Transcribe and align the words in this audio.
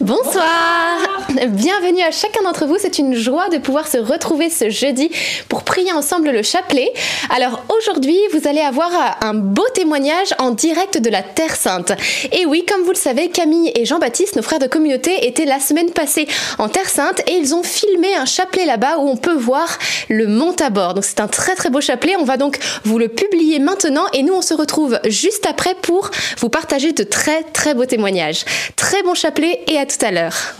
Bonsoir 0.00 1.05
Bienvenue 1.36 2.00
à 2.00 2.10
chacun 2.12 2.42
d'entre 2.44 2.64
vous, 2.64 2.76
c'est 2.78 2.98
une 2.98 3.14
joie 3.14 3.50
de 3.50 3.58
pouvoir 3.58 3.88
se 3.88 3.98
retrouver 3.98 4.48
ce 4.48 4.70
jeudi 4.70 5.10
pour 5.50 5.64
prier 5.64 5.92
ensemble 5.92 6.30
le 6.30 6.42
chapelet. 6.42 6.90
Alors 7.28 7.62
aujourd'hui, 7.76 8.16
vous 8.32 8.48
allez 8.48 8.62
avoir 8.62 8.90
un 9.20 9.34
beau 9.34 9.66
témoignage 9.74 10.32
en 10.38 10.52
direct 10.52 10.98
de 10.98 11.10
la 11.10 11.22
Terre 11.22 11.54
Sainte. 11.54 11.92
Et 12.32 12.46
oui, 12.46 12.64
comme 12.64 12.82
vous 12.84 12.90
le 12.90 12.96
savez, 12.96 13.28
Camille 13.28 13.70
et 13.74 13.84
Jean-Baptiste, 13.84 14.36
nos 14.36 14.42
frères 14.42 14.60
de 14.60 14.66
communauté, 14.66 15.26
étaient 15.26 15.44
la 15.44 15.60
semaine 15.60 15.90
passée 15.90 16.26
en 16.58 16.70
Terre 16.70 16.88
Sainte 16.88 17.20
et 17.28 17.34
ils 17.34 17.54
ont 17.54 17.62
filmé 17.62 18.14
un 18.14 18.24
chapelet 18.24 18.64
là-bas 18.64 18.96
où 18.98 19.06
on 19.06 19.16
peut 19.16 19.36
voir 19.36 19.68
le 20.08 20.28
mont 20.28 20.54
Tabor. 20.54 20.94
Donc 20.94 21.04
c'est 21.04 21.20
un 21.20 21.28
très 21.28 21.54
très 21.54 21.68
beau 21.68 21.82
chapelet, 21.82 22.16
on 22.18 22.24
va 22.24 22.38
donc 22.38 22.58
vous 22.84 22.98
le 22.98 23.08
publier 23.08 23.58
maintenant 23.58 24.06
et 24.14 24.22
nous 24.22 24.34
on 24.34 24.42
se 24.42 24.54
retrouve 24.54 24.98
juste 25.04 25.44
après 25.46 25.74
pour 25.82 26.10
vous 26.38 26.48
partager 26.48 26.92
de 26.92 27.02
très 27.02 27.42
très 27.42 27.74
beaux 27.74 27.86
témoignages. 27.86 28.46
Très 28.74 29.02
bon 29.02 29.14
chapelet 29.14 29.60
et 29.66 29.76
à 29.76 29.84
tout 29.84 30.02
à 30.04 30.10
l'heure. 30.10 30.56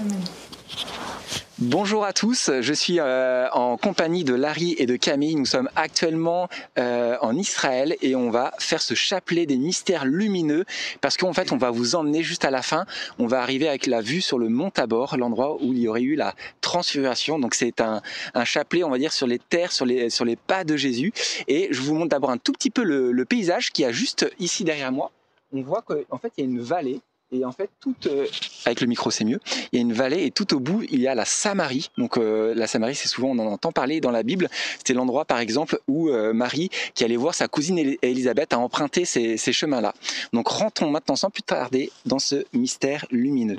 Bonjour 1.59 2.05
à 2.05 2.12
tous, 2.12 2.51
je 2.60 2.73
suis 2.74 3.01
euh, 3.01 3.48
en 3.52 3.78
compagnie 3.78 4.24
de 4.24 4.34
Larry 4.34 4.74
et 4.77 4.84
de 4.84 4.96
Camille. 4.96 5.37
Nous 5.37 5.46
sommes 5.46 5.70
actuellement 5.74 6.51
euh, 6.77 7.16
en 7.23 7.34
Israël 7.34 7.96
et 8.02 8.15
on 8.15 8.29
va 8.29 8.52
faire 8.59 8.82
ce 8.82 8.92
chapelet 8.92 9.46
des 9.46 9.56
mystères 9.56 10.05
lumineux 10.05 10.66
parce 11.01 11.16
qu'en 11.16 11.32
fait 11.32 11.52
on 11.52 11.56
va 11.56 11.70
vous 11.70 11.95
emmener 11.95 12.23
juste 12.23 12.45
à 12.45 12.51
la 12.51 12.60
fin. 12.60 12.84
On 13.19 13.27
va 13.27 13.41
arriver 13.41 13.70
avec 13.70 13.87
la 13.87 14.02
vue 14.02 14.20
sur 14.20 14.38
le 14.38 14.51
mont 14.51 14.69
Tabor, 14.69 15.16
l'endroit 15.16 15.56
où 15.62 15.73
il 15.73 15.79
y 15.79 15.88
aurait 15.88 16.02
eu 16.02 16.15
la 16.15 16.34
transfiguration. 16.60 17.38
Donc 17.38 17.55
c'est 17.55 17.80
un, 17.80 18.02
chapelet, 18.45 18.84
on 18.84 18.91
va 18.91 18.98
dire, 18.98 19.15
sur 19.15 19.27
les 19.27 19.38
terres, 19.38 19.73
sur 19.73 19.87
les, 19.87 20.10
sur 20.10 20.27
les 20.27 20.37
pas 20.37 20.62
de 20.62 20.77
Jésus. 20.77 21.15
Et 21.48 21.68
je 21.70 21.80
vous 21.80 21.95
montre 21.95 22.10
d'abord 22.10 22.32
un 22.32 22.38
tout 22.38 22.52
petit 22.52 22.68
peu 22.68 22.82
le, 22.82 23.12
le 23.12 23.24
paysage 23.24 23.73
qui 23.73 23.82
a 23.87 23.93
juste 23.93 24.30
ici 24.38 24.62
derrière 24.62 24.93
moi. 24.93 25.10
On 25.54 25.62
voit 25.62 25.80
qu'en 25.80 26.18
fait 26.18 26.34
il 26.37 26.45
y 26.45 26.46
a 26.46 26.51
une 26.51 26.60
vallée 26.60 27.01
et 27.32 27.44
en 27.44 27.50
fait, 27.50 27.70
tout, 27.80 27.94
euh, 28.06 28.26
avec 28.64 28.80
le 28.80 28.87
micro, 28.87 29.10
c'est 29.10 29.24
mieux. 29.24 29.40
Il 29.73 29.76
y 29.76 29.78
a 29.78 29.82
une 29.82 29.92
vallée 29.92 30.24
et 30.24 30.30
tout 30.30 30.54
au 30.54 30.60
bout, 30.60 30.84
il 30.90 31.01
y 31.01 31.09
a 31.09 31.14
la 31.14 31.24
Samarie. 31.24 31.90
Donc 31.98 32.18
euh, 32.18 32.54
la 32.54 32.68
Samarie, 32.68 32.95
c'est 32.95 33.09
souvent, 33.09 33.30
on 33.30 33.38
en 33.38 33.46
entend 33.46 33.73
parler 33.73 34.01
dans 34.01 34.12
la 34.12 34.23
Bible. 34.23 34.48
C'était 34.78 34.95
l'endroit, 34.95 35.24
par 35.24 35.40
exemple, 35.40 35.80
où 35.88 36.09
euh, 36.09 36.32
Marie, 36.32 36.70
qui 36.95 37.04
allait 37.04 37.16
voir 37.16 37.34
sa 37.34 37.48
cousine 37.48 37.96
Élisabeth, 38.02 38.52
a 38.52 38.59
emprunté 38.59 39.04
ces, 39.04 39.36
ces 39.36 39.52
chemins-là. 39.52 39.92
Donc 40.32 40.46
rentrons 40.46 40.90
maintenant 40.90 41.16
sans 41.16 41.30
plus 41.30 41.42
tarder 41.42 41.90
dans 42.04 42.20
ce 42.20 42.45
mystère 42.52 43.06
lumineux. 43.10 43.58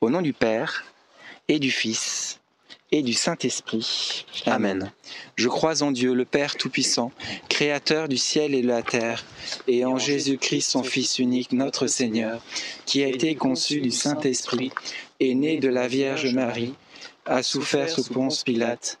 Au 0.00 0.08
nom 0.08 0.22
du 0.22 0.32
Père 0.32 0.84
et 1.48 1.58
du 1.58 1.70
Fils 1.70 2.40
et 2.94 3.02
du 3.02 3.12
Saint-Esprit. 3.12 4.24
Amen. 4.46 4.92
Je 5.34 5.48
crois 5.48 5.82
en 5.82 5.90
Dieu, 5.90 6.14
le 6.14 6.24
Père 6.24 6.54
Tout-Puissant, 6.54 7.10
Créateur 7.48 8.06
du 8.06 8.16
ciel 8.16 8.54
et 8.54 8.62
de 8.62 8.68
la 8.68 8.82
terre, 8.82 9.24
et 9.66 9.84
en 9.84 9.98
Jésus-Christ, 9.98 10.70
son 10.70 10.84
Fils 10.84 11.18
unique, 11.18 11.50
notre 11.50 11.88
Seigneur, 11.88 12.40
qui 12.86 13.02
a 13.02 13.08
été 13.08 13.34
conçu 13.34 13.80
du 13.80 13.90
Saint-Esprit, 13.90 14.70
et 15.18 15.34
né 15.34 15.58
de 15.58 15.68
la 15.68 15.88
Vierge 15.88 16.32
Marie, 16.32 16.74
a 17.26 17.42
souffert 17.42 17.90
sous 17.90 18.04
Ponce 18.04 18.44
Pilate, 18.44 19.00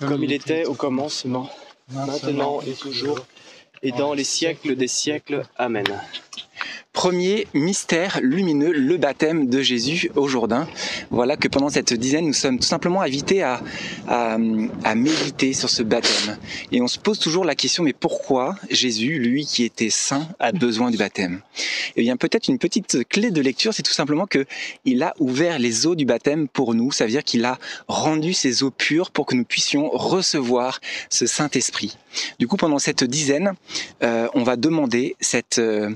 Comme 0.00 0.24
il 0.24 0.32
était 0.32 0.66
au 0.66 0.74
commencement, 0.74 1.48
maintenant 1.90 2.60
et 2.60 2.74
toujours, 2.74 3.20
et 3.82 3.92
dans 3.92 4.12
les 4.12 4.24
siècles 4.24 4.76
des 4.76 4.88
siècles. 4.88 5.42
Amen. 5.56 5.86
Premier 6.96 7.46
mystère 7.52 8.20
lumineux, 8.22 8.72
le 8.72 8.96
baptême 8.96 9.50
de 9.50 9.60
Jésus 9.60 10.10
au 10.16 10.28
Jourdain. 10.28 10.66
Voilà 11.10 11.36
que 11.36 11.46
pendant 11.46 11.68
cette 11.68 11.92
dizaine, 11.92 12.24
nous 12.24 12.32
sommes 12.32 12.58
tout 12.58 12.66
simplement 12.66 13.02
invités 13.02 13.42
à, 13.42 13.60
à, 14.08 14.38
à, 14.82 14.94
méditer 14.94 15.52
sur 15.52 15.68
ce 15.68 15.82
baptême. 15.82 16.38
Et 16.72 16.80
on 16.80 16.88
se 16.88 16.98
pose 16.98 17.18
toujours 17.18 17.44
la 17.44 17.54
question, 17.54 17.82
mais 17.82 17.92
pourquoi 17.92 18.56
Jésus, 18.70 19.18
lui 19.18 19.44
qui 19.44 19.64
était 19.64 19.90
saint, 19.90 20.26
a 20.38 20.52
besoin 20.52 20.90
du 20.90 20.96
baptême? 20.96 21.42
Eh 21.96 22.00
bien, 22.00 22.16
peut-être 22.16 22.48
une 22.48 22.58
petite 22.58 23.06
clé 23.06 23.30
de 23.30 23.42
lecture, 23.42 23.74
c'est 23.74 23.82
tout 23.82 23.92
simplement 23.92 24.26
que 24.26 24.46
il 24.86 25.02
a 25.02 25.12
ouvert 25.18 25.58
les 25.58 25.86
eaux 25.86 25.96
du 25.96 26.06
baptême 26.06 26.48
pour 26.48 26.72
nous. 26.74 26.92
Ça 26.92 27.04
veut 27.04 27.10
dire 27.10 27.24
qu'il 27.24 27.44
a 27.44 27.58
rendu 27.88 28.32
ces 28.32 28.62
eaux 28.62 28.70
pures 28.70 29.10
pour 29.10 29.26
que 29.26 29.34
nous 29.34 29.44
puissions 29.44 29.90
recevoir 29.90 30.80
ce 31.10 31.26
Saint-Esprit. 31.26 31.98
Du 32.38 32.48
coup, 32.48 32.56
pendant 32.56 32.78
cette 32.78 33.04
dizaine, 33.04 33.52
euh, 34.02 34.28
on 34.32 34.44
va 34.44 34.56
demander 34.56 35.14
cette... 35.20 35.58
Euh, 35.58 35.90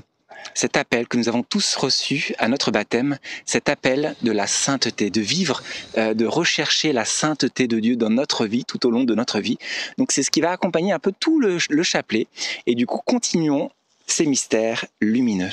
cet 0.53 0.77
appel 0.77 1.07
que 1.07 1.17
nous 1.17 1.29
avons 1.29 1.43
tous 1.43 1.75
reçu 1.75 2.33
à 2.37 2.47
notre 2.47 2.71
baptême, 2.71 3.17
cet 3.45 3.69
appel 3.69 4.15
de 4.21 4.31
la 4.31 4.47
sainteté, 4.47 5.09
de 5.09 5.21
vivre, 5.21 5.63
euh, 5.97 6.13
de 6.13 6.25
rechercher 6.25 6.93
la 6.93 7.05
sainteté 7.05 7.67
de 7.67 7.79
Dieu 7.79 7.95
dans 7.95 8.09
notre 8.09 8.45
vie, 8.45 8.65
tout 8.65 8.85
au 8.85 8.91
long 8.91 9.03
de 9.03 9.15
notre 9.15 9.39
vie. 9.39 9.57
Donc 9.97 10.11
c'est 10.11 10.23
ce 10.23 10.31
qui 10.31 10.41
va 10.41 10.51
accompagner 10.51 10.91
un 10.91 10.99
peu 10.99 11.13
tout 11.19 11.39
le, 11.39 11.57
le 11.69 11.83
chapelet. 11.83 12.27
Et 12.67 12.75
du 12.75 12.85
coup, 12.85 13.01
continuons 13.05 13.71
ces 14.07 14.25
mystères 14.25 14.85
lumineux. 14.99 15.49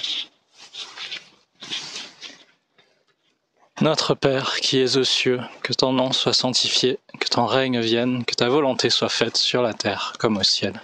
Notre 3.81 4.15
Père 4.15 4.57
qui 4.57 4.79
es 4.79 4.97
aux 4.97 5.05
cieux, 5.05 5.39
que 5.63 5.73
ton 5.73 5.93
nom 5.93 6.11
soit 6.13 6.33
sanctifié, 6.33 6.99
que 7.21 7.29
ton 7.29 7.47
règne 7.47 7.81
vienne, 7.81 8.25
que 8.25 8.35
ta 8.35 8.49
volonté 8.49 8.91
soit 8.91 9.09
faite 9.09 9.37
sur 9.37 9.63
la 9.63 9.73
terre 9.73 10.15
comme 10.19 10.37
au 10.37 10.43
ciel. 10.43 10.83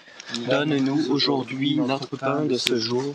Donne-nous 0.48 1.10
aujourd'hui 1.10 1.74
notre 1.76 2.16
pain 2.16 2.44
de 2.44 2.56
ce 2.56 2.78
jour. 2.78 3.14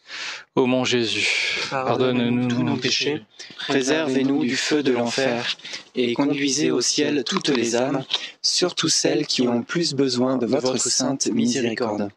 Ô 0.55 0.65
mon 0.65 0.83
Jésus, 0.83 1.67
pardonne-nous 1.69 2.47
tous 2.47 2.63
nos 2.63 2.75
péchés, 2.75 3.21
préservez-nous 3.67 4.43
du 4.43 4.57
feu 4.57 4.83
de 4.83 4.91
l'enfer, 4.91 5.57
et 5.95 6.13
conduisez 6.13 6.71
au 6.71 6.81
ciel 6.81 7.23
toutes 7.25 7.49
les 7.49 7.75
âmes, 7.75 8.03
surtout 8.41 8.89
celles 8.89 9.25
qui 9.25 9.47
ont 9.47 9.63
plus 9.63 9.93
besoin 9.93 10.37
de 10.37 10.45
votre 10.45 10.77
sainte 10.77 11.27
miséricorde. 11.27 12.09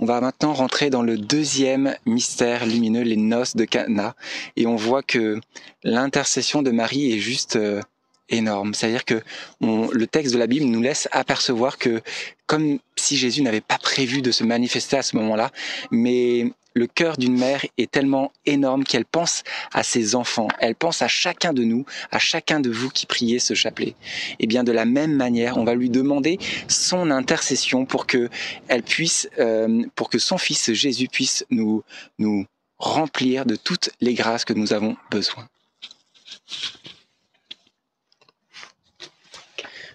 On 0.00 0.06
va 0.06 0.20
maintenant 0.20 0.52
rentrer 0.52 0.90
dans 0.90 1.02
le 1.02 1.18
deuxième 1.18 1.96
mystère 2.06 2.66
lumineux, 2.66 3.02
les 3.02 3.16
noces 3.16 3.56
de 3.56 3.64
Cana, 3.64 4.14
et 4.56 4.66
on 4.66 4.76
voit 4.76 5.02
que 5.02 5.40
l'intercession 5.82 6.62
de 6.62 6.70
Marie 6.70 7.12
est 7.12 7.18
juste 7.18 7.56
euh, 7.56 7.80
énorme. 8.28 8.74
C'est-à-dire 8.74 9.04
que 9.04 9.22
on, 9.60 9.90
le 9.90 10.06
texte 10.06 10.32
de 10.34 10.38
la 10.38 10.46
Bible 10.46 10.66
nous 10.66 10.82
laisse 10.82 11.08
apercevoir 11.10 11.78
que, 11.78 12.00
comme 12.46 12.78
si 12.94 13.16
Jésus 13.16 13.42
n'avait 13.42 13.60
pas 13.60 13.78
prévu 13.78 14.22
de 14.22 14.30
se 14.30 14.44
manifester 14.44 14.96
à 14.96 15.02
ce 15.02 15.16
moment-là, 15.16 15.50
mais 15.90 16.52
le 16.74 16.86
cœur 16.86 17.16
d'une 17.16 17.36
mère 17.36 17.64
est 17.76 17.90
tellement 17.90 18.32
énorme 18.46 18.84
qu'elle 18.84 19.04
pense 19.04 19.42
à 19.72 19.82
ses 19.82 20.14
enfants, 20.14 20.48
elle 20.60 20.74
pense 20.74 21.02
à 21.02 21.08
chacun 21.08 21.52
de 21.52 21.64
nous, 21.64 21.84
à 22.10 22.18
chacun 22.18 22.60
de 22.60 22.70
vous 22.70 22.90
qui 22.90 23.06
priez 23.06 23.38
ce 23.38 23.54
chapelet. 23.54 23.94
Et 24.38 24.46
bien 24.46 24.64
de 24.64 24.72
la 24.72 24.84
même 24.84 25.14
manière, 25.14 25.58
on 25.58 25.64
va 25.64 25.74
lui 25.74 25.90
demander 25.90 26.38
son 26.68 27.10
intercession 27.10 27.84
pour 27.84 28.06
que 28.06 28.28
elle 28.68 28.82
puisse, 28.82 29.28
euh, 29.38 29.84
pour 29.94 30.08
que 30.08 30.18
son 30.18 30.38
fils 30.38 30.72
Jésus 30.72 31.08
puisse 31.08 31.44
nous 31.50 31.82
nous 32.18 32.46
remplir 32.78 33.44
de 33.44 33.56
toutes 33.56 33.90
les 34.00 34.14
grâces 34.14 34.44
que 34.44 34.52
nous 34.52 34.72
avons 34.72 34.96
besoin. 35.10 35.48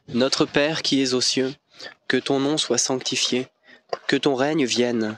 Notre 0.09 0.45
Père 0.45 0.81
qui 0.81 1.01
es 1.01 1.13
aux 1.13 1.21
cieux, 1.21 1.55
que 2.07 2.17
ton 2.17 2.39
nom 2.39 2.57
soit 2.57 2.77
sanctifié, 2.77 3.47
que 4.07 4.17
ton 4.17 4.35
règne 4.35 4.65
vienne, 4.65 5.17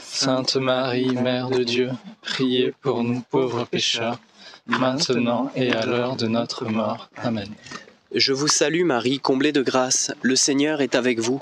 Sainte 0.13 0.57
Marie, 0.57 1.15
Mère 1.15 1.49
de 1.49 1.63
Dieu, 1.63 1.89
priez 2.21 2.73
pour 2.81 3.01
nous 3.03 3.21
pauvres 3.21 3.65
pécheurs, 3.65 4.19
maintenant 4.67 5.49
et 5.55 5.71
à 5.71 5.85
l'heure 5.85 6.15
de 6.15 6.27
notre 6.27 6.65
mort. 6.65 7.09
Amen. 7.17 7.47
Je 8.13 8.33
vous 8.33 8.49
salue 8.49 8.83
Marie, 8.83 9.19
comblée 9.19 9.53
de 9.53 9.63
grâce, 9.63 10.11
le 10.21 10.35
Seigneur 10.35 10.81
est 10.81 10.95
avec 10.95 11.19
vous. 11.19 11.41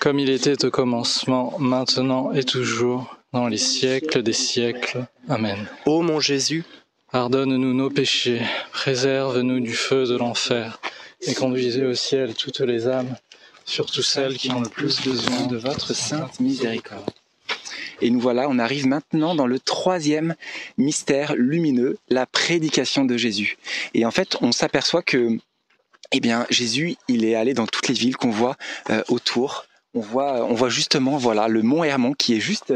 Comme 0.00 0.18
il 0.18 0.30
était 0.30 0.64
au 0.64 0.70
commencement, 0.70 1.54
maintenant 1.58 2.32
et 2.32 2.42
toujours, 2.42 3.16
dans 3.32 3.46
les 3.46 3.58
siècles 3.58 4.22
des 4.22 4.32
siècles. 4.32 5.06
Amen. 5.28 5.68
Ô 5.86 6.02
mon 6.02 6.20
Jésus, 6.20 6.64
Pardonne-nous 7.12 7.74
nos 7.74 7.90
péchés, 7.90 8.40
préserve-nous 8.72 9.58
du 9.58 9.74
feu 9.74 10.06
de 10.06 10.16
l'enfer, 10.16 10.80
et 11.22 11.34
conduisez 11.34 11.84
au 11.84 11.94
ciel 11.94 12.34
toutes 12.34 12.60
les 12.60 12.86
âmes, 12.86 13.16
surtout 13.64 14.02
celles 14.02 14.36
qui 14.36 14.52
ont 14.52 14.60
le 14.60 14.68
plus 14.68 15.02
besoin 15.02 15.46
de 15.48 15.56
votre 15.56 15.92
sainte 15.92 16.38
miséricorde. 16.38 17.10
Et 18.00 18.10
nous 18.10 18.20
voilà, 18.20 18.48
on 18.48 18.60
arrive 18.60 18.86
maintenant 18.86 19.34
dans 19.34 19.48
le 19.48 19.58
troisième 19.58 20.36
mystère 20.78 21.34
lumineux, 21.36 21.98
la 22.08 22.26
prédication 22.26 23.04
de 23.04 23.16
Jésus. 23.16 23.58
Et 23.92 24.06
en 24.06 24.12
fait, 24.12 24.36
on 24.40 24.52
s'aperçoit 24.52 25.02
que, 25.02 25.36
eh 26.12 26.20
bien, 26.20 26.46
Jésus, 26.48 26.96
il 27.08 27.24
est 27.24 27.34
allé 27.34 27.54
dans 27.54 27.66
toutes 27.66 27.88
les 27.88 27.94
villes 27.94 28.16
qu'on 28.16 28.30
voit 28.30 28.56
euh, 28.88 29.02
autour. 29.08 29.66
On 29.94 30.00
voit, 30.00 30.68
justement, 30.68 31.16
voilà, 31.16 31.48
le 31.48 31.62
mont 31.62 31.84
Hermon 31.84 32.12
qui 32.12 32.34
est 32.34 32.40
juste 32.40 32.72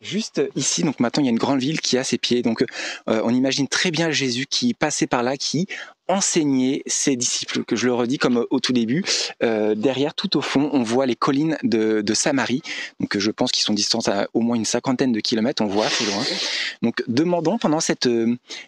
juste 0.00 0.40
ici. 0.54 0.84
Donc 0.84 1.00
maintenant, 1.00 1.22
il 1.22 1.26
y 1.26 1.28
a 1.28 1.32
une 1.32 1.38
grande 1.38 1.58
ville 1.58 1.80
qui 1.80 1.98
a 1.98 2.04
ses 2.04 2.18
pieds. 2.18 2.42
Donc 2.42 2.62
euh, 3.08 3.20
on 3.24 3.34
imagine 3.34 3.66
très 3.66 3.90
bien 3.90 4.10
Jésus 4.10 4.46
qui 4.46 4.74
passait 4.74 5.08
par 5.08 5.22
là, 5.22 5.36
qui 5.36 5.66
enseignait 6.08 6.82
ses 6.86 7.16
disciples. 7.16 7.64
Que 7.64 7.76
je 7.76 7.86
le 7.86 7.94
redis 7.94 8.18
comme 8.18 8.46
au 8.50 8.60
tout 8.60 8.72
début. 8.72 9.04
Euh, 9.42 9.74
derrière, 9.74 10.14
tout 10.14 10.36
au 10.36 10.40
fond, 10.40 10.70
on 10.72 10.82
voit 10.82 11.06
les 11.06 11.16
collines 11.16 11.56
de, 11.62 12.00
de 12.00 12.14
Samarie. 12.14 12.62
Donc 13.00 13.18
je 13.18 13.30
pense 13.30 13.52
qu'ils 13.52 13.64
sont 13.64 13.74
distants 13.74 14.06
à 14.06 14.26
au 14.34 14.40
moins 14.40 14.56
une 14.56 14.64
cinquantaine 14.64 15.12
de 15.12 15.20
kilomètres. 15.20 15.62
On 15.62 15.66
voit 15.66 15.86
assez 15.86 16.04
loin. 16.04 16.24
Donc 16.82 17.02
demandons 17.06 17.58
pendant 17.58 17.80
cette 17.80 18.08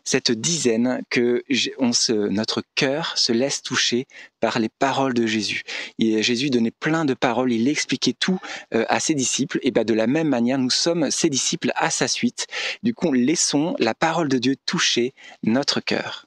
cette 0.04 0.30
dizaine 0.32 1.02
que 1.10 1.42
on 1.78 1.92
se, 1.92 2.12
notre 2.12 2.62
cœur 2.74 3.16
se 3.16 3.32
laisse 3.32 3.62
toucher 3.62 4.06
par 4.40 4.58
les 4.58 4.68
paroles 4.68 5.14
de 5.14 5.26
Jésus. 5.26 5.62
Et 5.98 6.22
Jésus 6.22 6.50
donnait 6.50 6.70
plein 6.70 7.04
de 7.04 7.14
paroles, 7.14 7.52
il 7.52 7.68
expliquait 7.68 8.14
tout 8.18 8.40
euh, 8.74 8.84
à 8.88 9.00
ses 9.00 9.14
disciples. 9.14 9.58
Et 9.62 9.70
ben 9.70 9.84
de 9.84 9.94
la 9.94 10.06
même 10.06 10.28
manière, 10.28 10.58
nous 10.58 10.70
sommes 10.70 11.10
ses 11.10 11.30
disciples 11.30 11.72
à 11.76 11.90
sa 11.90 12.08
suite. 12.08 12.46
Du 12.82 12.94
coup, 12.94 13.12
laissons 13.12 13.76
la 13.78 13.94
parole 13.94 14.28
de 14.28 14.38
Dieu 14.38 14.56
toucher 14.66 15.14
notre 15.42 15.80
cœur. 15.80 16.26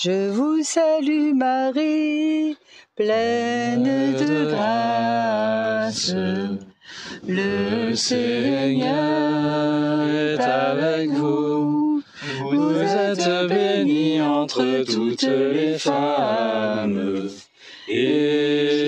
Je 0.00 0.30
vous 0.30 0.62
salue 0.62 1.34
Marie, 1.34 2.56
pleine 2.94 3.82
de 3.82 4.52
grâce. 4.52 6.14
Le 7.26 7.96
Seigneur 7.96 8.86
est 10.08 10.40
avec 10.40 11.10
vous. 11.10 12.00
Vous 12.48 12.74
êtes 12.76 13.48
bénie 13.48 14.22
entre 14.22 14.84
toutes 14.84 15.24
les 15.24 15.76
femmes. 15.76 17.28
Et 17.88 18.87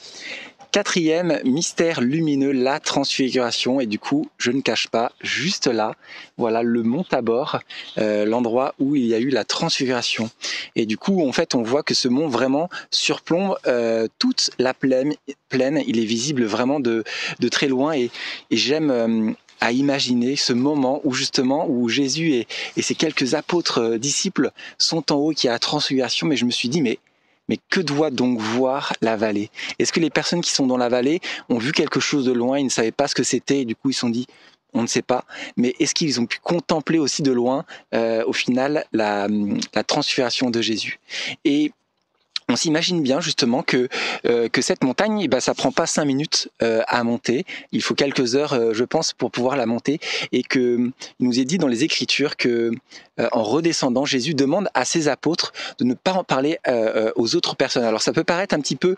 Quatrième 0.71 1.41
mystère 1.43 1.99
lumineux, 1.99 2.53
la 2.53 2.79
transfiguration. 2.79 3.81
Et 3.81 3.87
du 3.87 3.99
coup, 3.99 4.29
je 4.37 4.51
ne 4.51 4.61
cache 4.61 4.87
pas, 4.87 5.11
juste 5.19 5.67
là, 5.67 5.95
voilà 6.37 6.63
le 6.63 6.81
mont 6.81 7.03
Tabor, 7.03 7.59
euh, 7.97 8.23
l'endroit 8.23 8.73
où 8.79 8.95
il 8.95 9.05
y 9.05 9.13
a 9.13 9.19
eu 9.19 9.27
la 9.27 9.43
transfiguration. 9.43 10.29
Et 10.77 10.85
du 10.85 10.97
coup, 10.97 11.27
en 11.27 11.33
fait, 11.33 11.55
on 11.55 11.61
voit 11.61 11.83
que 11.83 11.93
ce 11.93 12.07
mont 12.07 12.29
vraiment 12.29 12.69
surplombe 12.89 13.57
euh, 13.67 14.07
toute 14.17 14.51
la 14.59 14.73
plaine. 14.73 15.13
Il 15.53 15.99
est 15.99 16.05
visible 16.05 16.45
vraiment 16.45 16.79
de, 16.79 17.03
de 17.41 17.49
très 17.49 17.67
loin. 17.67 17.91
Et, 17.91 18.09
j'aime 18.49 18.91
euh, 18.91 19.31
à 19.59 19.73
imaginer 19.73 20.37
ce 20.37 20.53
moment 20.53 21.01
où 21.03 21.11
justement 21.13 21.67
où 21.67 21.89
Jésus 21.89 22.31
et, 22.31 22.47
et 22.77 22.81
ses 22.81 22.95
quelques 22.95 23.33
apôtres 23.33 23.97
disciples 23.97 24.51
sont 24.77 25.11
en 25.11 25.15
haut, 25.15 25.31
qui 25.31 25.49
a 25.49 25.51
la 25.51 25.59
transfiguration. 25.59 26.27
Mais 26.27 26.37
je 26.37 26.45
me 26.45 26.51
suis 26.51 26.69
dit, 26.69 26.81
mais 26.81 26.97
mais 27.47 27.57
que 27.69 27.81
doit 27.81 28.11
donc 28.11 28.39
voir 28.39 28.93
la 29.01 29.15
vallée? 29.15 29.49
Est-ce 29.79 29.91
que 29.93 29.99
les 29.99 30.09
personnes 30.09 30.41
qui 30.41 30.51
sont 30.51 30.67
dans 30.67 30.77
la 30.77 30.89
vallée 30.89 31.19
ont 31.49 31.57
vu 31.57 31.71
quelque 31.71 31.99
chose 31.99 32.25
de 32.25 32.31
loin, 32.31 32.59
ils 32.59 32.65
ne 32.65 32.69
savaient 32.69 32.91
pas 32.91 33.07
ce 33.07 33.15
que 33.15 33.23
c'était 33.23 33.61
et 33.61 33.65
du 33.65 33.75
coup 33.75 33.89
ils 33.89 33.93
se 33.93 34.01
sont 34.01 34.09
dit 34.09 34.27
on 34.73 34.81
ne 34.83 34.87
sait 34.87 35.01
pas, 35.01 35.25
mais 35.57 35.75
est-ce 35.79 35.93
qu'ils 35.93 36.19
ont 36.21 36.25
pu 36.25 36.39
contempler 36.41 36.97
aussi 36.97 37.23
de 37.23 37.31
loin, 37.33 37.65
euh, 37.93 38.23
au 38.25 38.31
final, 38.31 38.85
la, 38.93 39.27
la 39.73 39.83
transfiguration 39.83 40.49
de 40.49 40.61
Jésus? 40.61 40.99
Et 41.43 41.73
on 42.51 42.55
s'imagine 42.55 43.01
bien 43.01 43.21
justement 43.21 43.63
que 43.63 43.87
euh, 44.25 44.49
que 44.49 44.61
cette 44.61 44.83
montagne, 44.83 45.27
ben, 45.27 45.39
ça 45.39 45.53
prend 45.53 45.71
pas 45.71 45.85
cinq 45.85 46.05
minutes 46.05 46.49
euh, 46.61 46.81
à 46.87 47.03
monter. 47.03 47.45
Il 47.71 47.81
faut 47.81 47.95
quelques 47.95 48.35
heures, 48.35 48.53
euh, 48.53 48.73
je 48.73 48.83
pense, 48.83 49.13
pour 49.13 49.31
pouvoir 49.31 49.55
la 49.55 49.65
monter. 49.65 49.99
Et 50.31 50.43
que 50.43 50.91
il 51.19 51.25
nous 51.25 51.39
est 51.39 51.45
dit 51.45 51.57
dans 51.57 51.67
les 51.67 51.83
Écritures 51.83 52.35
que 52.35 52.71
en 53.31 53.43
redescendant, 53.43 54.03
Jésus 54.03 54.33
demande 54.33 54.69
à 54.73 54.83
ses 54.83 55.07
apôtres 55.07 55.53
de 55.77 55.83
ne 55.83 55.93
pas 55.93 56.13
en 56.13 56.23
parler 56.23 56.57
aux 57.15 57.35
autres 57.35 57.55
personnes. 57.55 57.83
Alors 57.83 58.01
ça 58.01 58.13
peut 58.13 58.23
paraître 58.23 58.55
un 58.55 58.59
petit 58.59 58.75
peu 58.75 58.95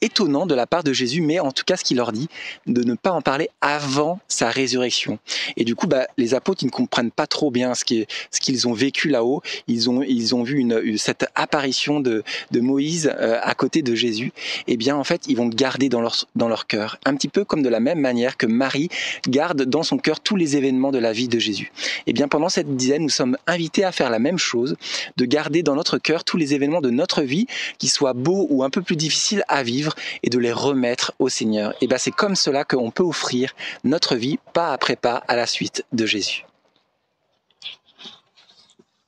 étonnant 0.00 0.46
de 0.46 0.54
la 0.54 0.66
part 0.66 0.84
de 0.84 0.92
Jésus, 0.92 1.22
mais 1.22 1.40
en 1.40 1.50
tout 1.50 1.64
cas, 1.64 1.76
ce 1.76 1.82
qu'il 1.82 1.96
leur 1.96 2.12
dit, 2.12 2.28
de 2.66 2.84
ne 2.84 2.94
pas 2.94 3.10
en 3.10 3.20
parler 3.20 3.50
avant 3.60 4.20
sa 4.28 4.48
résurrection. 4.50 5.18
Et 5.56 5.64
du 5.64 5.74
coup, 5.74 5.88
bah, 5.88 6.06
les 6.18 6.34
apôtres, 6.34 6.62
ils 6.62 6.66
ne 6.66 6.70
comprennent 6.70 7.10
pas 7.10 7.26
trop 7.26 7.50
bien 7.50 7.74
ce 7.74 7.84
qu'ils 7.84 8.68
ont 8.68 8.74
vécu 8.74 9.08
là-haut. 9.08 9.42
Ils 9.66 9.90
ont 9.90 10.42
vu 10.44 10.98
cette 10.98 11.26
apparition 11.34 11.98
de 12.00 12.22
de 12.50 12.60
euh, 13.06 13.38
à 13.42 13.54
côté 13.54 13.82
de 13.82 13.94
Jésus, 13.94 14.32
eh 14.66 14.76
bien 14.76 14.96
en 14.96 15.04
fait 15.04 15.26
ils 15.26 15.36
vont 15.36 15.48
garder 15.48 15.88
dans 15.88 16.00
leur 16.00 16.26
dans 16.36 16.48
leur 16.48 16.66
cœur, 16.66 16.98
un 17.04 17.14
petit 17.14 17.28
peu 17.28 17.44
comme 17.44 17.62
de 17.62 17.68
la 17.68 17.80
même 17.80 18.00
manière 18.00 18.36
que 18.36 18.46
Marie 18.46 18.88
garde 19.28 19.62
dans 19.64 19.82
son 19.82 19.98
cœur 19.98 20.20
tous 20.20 20.36
les 20.36 20.56
événements 20.56 20.92
de 20.92 20.98
la 20.98 21.12
vie 21.12 21.28
de 21.28 21.38
Jésus. 21.38 21.72
Eh 22.06 22.12
bien 22.12 22.28
pendant 22.28 22.48
cette 22.48 22.76
dizaine, 22.76 23.02
nous 23.02 23.08
sommes 23.08 23.36
invités 23.46 23.84
à 23.84 23.92
faire 23.92 24.10
la 24.10 24.18
même 24.18 24.38
chose, 24.38 24.76
de 25.16 25.24
garder 25.24 25.62
dans 25.62 25.74
notre 25.74 25.98
cœur 25.98 26.24
tous 26.24 26.36
les 26.36 26.54
événements 26.54 26.80
de 26.80 26.90
notre 26.90 27.22
vie, 27.22 27.46
qui 27.78 27.88
soient 27.88 28.12
beaux 28.12 28.46
ou 28.50 28.62
un 28.62 28.70
peu 28.70 28.82
plus 28.82 28.96
difficiles 28.96 29.42
à 29.48 29.62
vivre, 29.62 29.94
et 30.22 30.30
de 30.30 30.38
les 30.38 30.52
remettre 30.52 31.12
au 31.18 31.28
Seigneur. 31.28 31.74
Et 31.80 31.86
ben 31.86 31.98
c'est 31.98 32.10
comme 32.10 32.36
cela 32.36 32.64
qu'on 32.64 32.90
peut 32.90 33.02
offrir 33.02 33.54
notre 33.84 34.16
vie 34.16 34.38
pas 34.52 34.72
après 34.72 34.96
pas 34.96 35.22
à 35.28 35.36
la 35.36 35.46
suite 35.46 35.84
de 35.92 36.06
Jésus. 36.06 36.44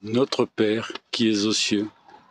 Notre 0.02 0.46
Père 0.46 0.92
qui 1.10 1.28
es 1.28 1.44
aux 1.44 1.52
cieux, 1.52 1.88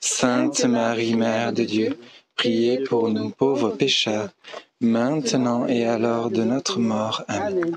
Sainte 0.00 0.64
Marie, 0.64 1.14
Mère 1.14 1.52
de 1.52 1.64
Dieu, 1.64 1.98
priez 2.34 2.82
pour 2.84 3.10
nous 3.10 3.30
pauvres 3.30 3.70
pécheurs, 3.70 4.30
maintenant 4.80 5.66
et 5.66 5.84
à 5.84 5.98
l'heure 5.98 6.30
de 6.30 6.42
notre 6.42 6.78
mort. 6.78 7.24
Amen. 7.28 7.76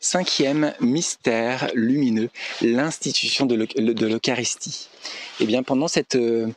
Cinquième 0.00 0.74
mystère 0.80 1.70
lumineux, 1.74 2.30
l'institution 2.60 3.46
de 3.46 3.54
l'Euch- 3.54 3.74
de 3.76 4.06
l'Eucharistie. 4.06 4.88
Eh 5.40 5.46
bien, 5.46 5.62
pendant 5.62 5.88
cette 5.88 6.16
euh, 6.16 6.48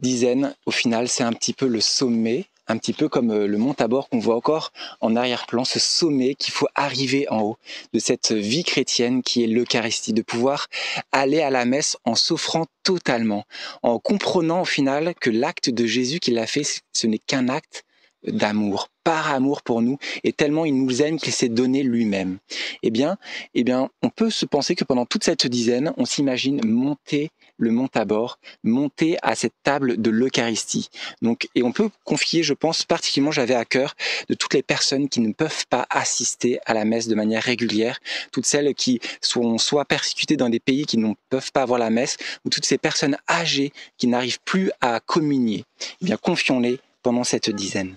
dizaine, 0.00 0.54
au 0.66 0.70
final, 0.70 1.08
c'est 1.08 1.22
un 1.22 1.32
petit 1.32 1.52
peu 1.52 1.66
le 1.66 1.80
sommet, 1.80 2.46
un 2.66 2.78
petit 2.78 2.92
peu 2.92 3.08
comme 3.08 3.30
euh, 3.30 3.46
le 3.46 3.58
mont 3.58 3.74
Tabor 3.74 4.08
qu'on 4.08 4.18
voit 4.18 4.36
encore 4.36 4.72
en 5.00 5.16
arrière-plan, 5.16 5.64
ce 5.64 5.78
sommet 5.78 6.34
qu'il 6.34 6.52
faut 6.52 6.68
arriver 6.74 7.28
en 7.28 7.42
haut 7.42 7.58
de 7.92 7.98
cette 7.98 8.32
vie 8.32 8.64
chrétienne 8.64 9.22
qui 9.22 9.44
est 9.44 9.46
l'Eucharistie, 9.46 10.12
de 10.12 10.22
pouvoir 10.22 10.68
aller 11.12 11.40
à 11.42 11.50
la 11.50 11.64
messe 11.64 11.96
en 12.04 12.14
s'offrant 12.14 12.66
totalement, 12.82 13.44
en 13.82 13.98
comprenant 13.98 14.62
au 14.62 14.64
final 14.64 15.14
que 15.20 15.30
l'acte 15.30 15.70
de 15.70 15.86
Jésus 15.86 16.20
qu'il 16.20 16.38
a 16.38 16.46
fait, 16.46 16.82
ce 16.92 17.06
n'est 17.06 17.18
qu'un 17.18 17.48
acte 17.48 17.84
d'amour, 18.26 18.88
par 19.04 19.32
amour 19.32 19.62
pour 19.62 19.82
nous, 19.82 19.98
et 20.24 20.32
tellement 20.32 20.64
il 20.64 20.74
nous 20.74 21.02
aime 21.02 21.18
qu'il 21.18 21.32
s'est 21.32 21.48
donné 21.48 21.82
lui-même. 21.82 22.38
Eh 22.82 22.90
bien, 22.90 23.16
eh 23.54 23.64
bien, 23.64 23.90
on 24.02 24.08
peut 24.08 24.30
se 24.30 24.46
penser 24.46 24.74
que 24.74 24.84
pendant 24.84 25.06
toute 25.06 25.24
cette 25.24 25.46
dizaine, 25.46 25.92
on 25.96 26.04
s'imagine 26.04 26.60
monter 26.64 27.30
le 27.58 27.70
mont 27.70 27.88
Tabor, 27.88 28.38
monter 28.62 29.16
à 29.22 29.34
cette 29.34 29.54
table 29.62 30.00
de 30.00 30.10
l'Eucharistie. 30.10 30.88
Donc, 31.22 31.48
et 31.54 31.62
on 31.62 31.72
peut 31.72 31.90
confier, 32.04 32.42
je 32.42 32.54
pense, 32.54 32.84
particulièrement, 32.84 33.30
j'avais 33.30 33.54
à 33.54 33.64
cœur 33.64 33.94
de 34.28 34.34
toutes 34.34 34.54
les 34.54 34.62
personnes 34.62 35.08
qui 35.08 35.20
ne 35.20 35.32
peuvent 35.32 35.66
pas 35.68 35.86
assister 35.90 36.58
à 36.66 36.74
la 36.74 36.84
messe 36.84 37.08
de 37.08 37.14
manière 37.14 37.42
régulière, 37.42 38.00
toutes 38.32 38.46
celles 38.46 38.74
qui 38.74 39.00
sont 39.20 39.58
soit 39.58 39.84
persécutées 39.84 40.36
dans 40.36 40.48
des 40.48 40.60
pays 40.60 40.86
qui 40.86 40.98
ne 40.98 41.14
peuvent 41.28 41.52
pas 41.52 41.62
avoir 41.62 41.78
la 41.78 41.90
messe, 41.90 42.16
ou 42.44 42.50
toutes 42.50 42.66
ces 42.66 42.78
personnes 42.78 43.16
âgées 43.28 43.72
qui 43.98 44.06
n'arrivent 44.06 44.40
plus 44.44 44.70
à 44.80 45.00
communier. 45.00 45.64
Eh 46.00 46.06
bien, 46.06 46.16
confions-les 46.16 46.80
pendant 47.02 47.24
cette 47.24 47.50
dizaine. 47.50 47.96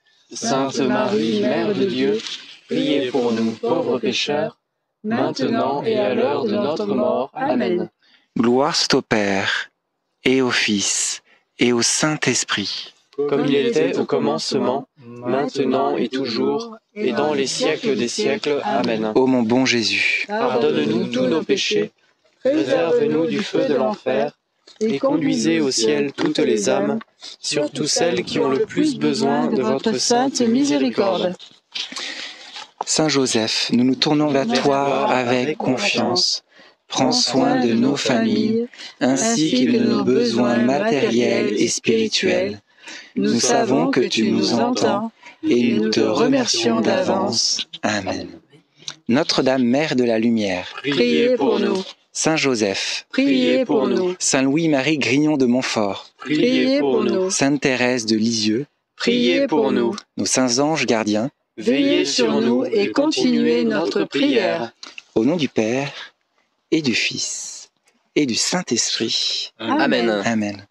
Sainte 0.33 0.79
Marie, 0.79 1.41
Mère 1.41 1.73
de 1.73 1.85
Dieu, 1.85 2.17
priez 2.69 3.09
pour 3.11 3.33
nous 3.33 3.51
pauvres 3.51 3.99
pécheurs, 3.99 4.57
maintenant 5.03 5.83
et 5.83 5.97
à 5.97 6.13
l'heure 6.13 6.45
de 6.45 6.55
notre 6.55 6.85
mort. 6.85 7.31
Amen. 7.33 7.89
Gloire 8.37 8.75
soit 8.75 8.95
au 8.99 9.01
Père, 9.01 9.71
et 10.23 10.41
au 10.41 10.51
Fils, 10.51 11.21
et 11.59 11.73
au 11.73 11.81
Saint-Esprit. 11.81 12.93
Comme 13.27 13.45
il 13.45 13.55
était 13.55 13.97
au 13.97 14.05
commencement, 14.05 14.87
maintenant 15.05 15.97
et 15.97 16.07
toujours, 16.07 16.77
et 16.93 17.11
dans 17.11 17.33
les 17.33 17.47
siècles 17.47 17.95
des 17.97 18.07
siècles. 18.07 18.61
Amen. 18.63 19.11
Ô 19.15 19.27
mon 19.27 19.43
bon 19.43 19.65
Jésus, 19.65 20.25
Pardonne-nous 20.27 21.07
tous 21.07 21.27
nos 21.27 21.43
péchés, 21.43 21.91
préserve-nous 22.39 23.27
du 23.27 23.43
feu 23.43 23.67
de 23.67 23.75
l'enfer, 23.75 24.31
et 24.79 24.99
conduisez 24.99 25.59
au 25.59 25.71
ciel 25.71 26.11
toutes 26.13 26.39
les 26.39 26.69
âmes, 26.69 26.99
surtout 27.39 27.87
celles 27.87 28.23
qui 28.23 28.39
ont 28.39 28.49
le 28.49 28.65
plus 28.65 28.97
besoin 28.97 29.47
de 29.47 29.61
votre 29.61 29.97
sainte 29.97 30.41
miséricorde. 30.41 31.35
Saint 32.85 33.09
Joseph, 33.09 33.69
nous 33.73 33.83
nous 33.83 33.95
tournons 33.95 34.27
vers 34.27 34.47
toi 34.47 35.07
avec 35.09 35.57
confiance. 35.57 36.43
Prends 36.87 37.13
soin 37.13 37.65
de 37.65 37.73
nos 37.73 37.95
familles, 37.95 38.67
ainsi 38.99 39.65
que 39.65 39.71
de 39.71 39.79
nos 39.79 40.03
besoins 40.03 40.57
matériels 40.57 41.53
et 41.53 41.69
spirituels. 41.69 42.59
Nous 43.15 43.39
savons 43.39 43.91
que 43.91 44.01
tu 44.01 44.31
nous 44.31 44.53
entends 44.53 45.11
et 45.47 45.73
nous 45.73 45.89
te 45.89 46.01
remercions 46.01 46.81
d'avance. 46.81 47.67
Amen. 47.81 48.27
Notre-Dame, 49.07 49.63
Mère 49.63 49.95
de 49.95 50.03
la 50.03 50.19
Lumière, 50.19 50.67
Priez 50.83 51.35
pour 51.35 51.59
nous, 51.59 51.81
Saint 52.13 52.35
Joseph, 52.35 53.05
priez 53.09 53.63
pour 53.65 53.87
nous, 53.87 54.15
Saint 54.19 54.41
Louis-Marie 54.41 54.97
Grignon 54.97 55.37
de 55.37 55.45
Montfort, 55.45 56.09
priez 56.17 56.79
pour 56.79 57.03
nous, 57.03 57.29
Sainte 57.31 57.61
Thérèse 57.61 58.05
de 58.05 58.17
Lisieux, 58.17 58.65
priez 58.97 59.47
pour 59.47 59.71
nous. 59.71 59.95
nos 60.17 60.25
saints 60.25 60.59
anges 60.59 60.85
gardiens, 60.85 61.31
Veillez 61.57 62.05
sur 62.05 62.41
nous 62.41 62.65
et 62.65 62.91
continuez 62.91 63.63
notre 63.63 64.03
prière. 64.05 64.71
au 65.15 65.25
nom 65.25 65.35
du 65.35 65.47
Père 65.47 65.91
et 66.71 66.81
du 66.81 66.95
Fils 66.95 67.69
et 68.15 68.25
du 68.25 68.35
Saint-Esprit. 68.35 69.51
Amen. 69.59 70.09
Amen. 70.25 70.65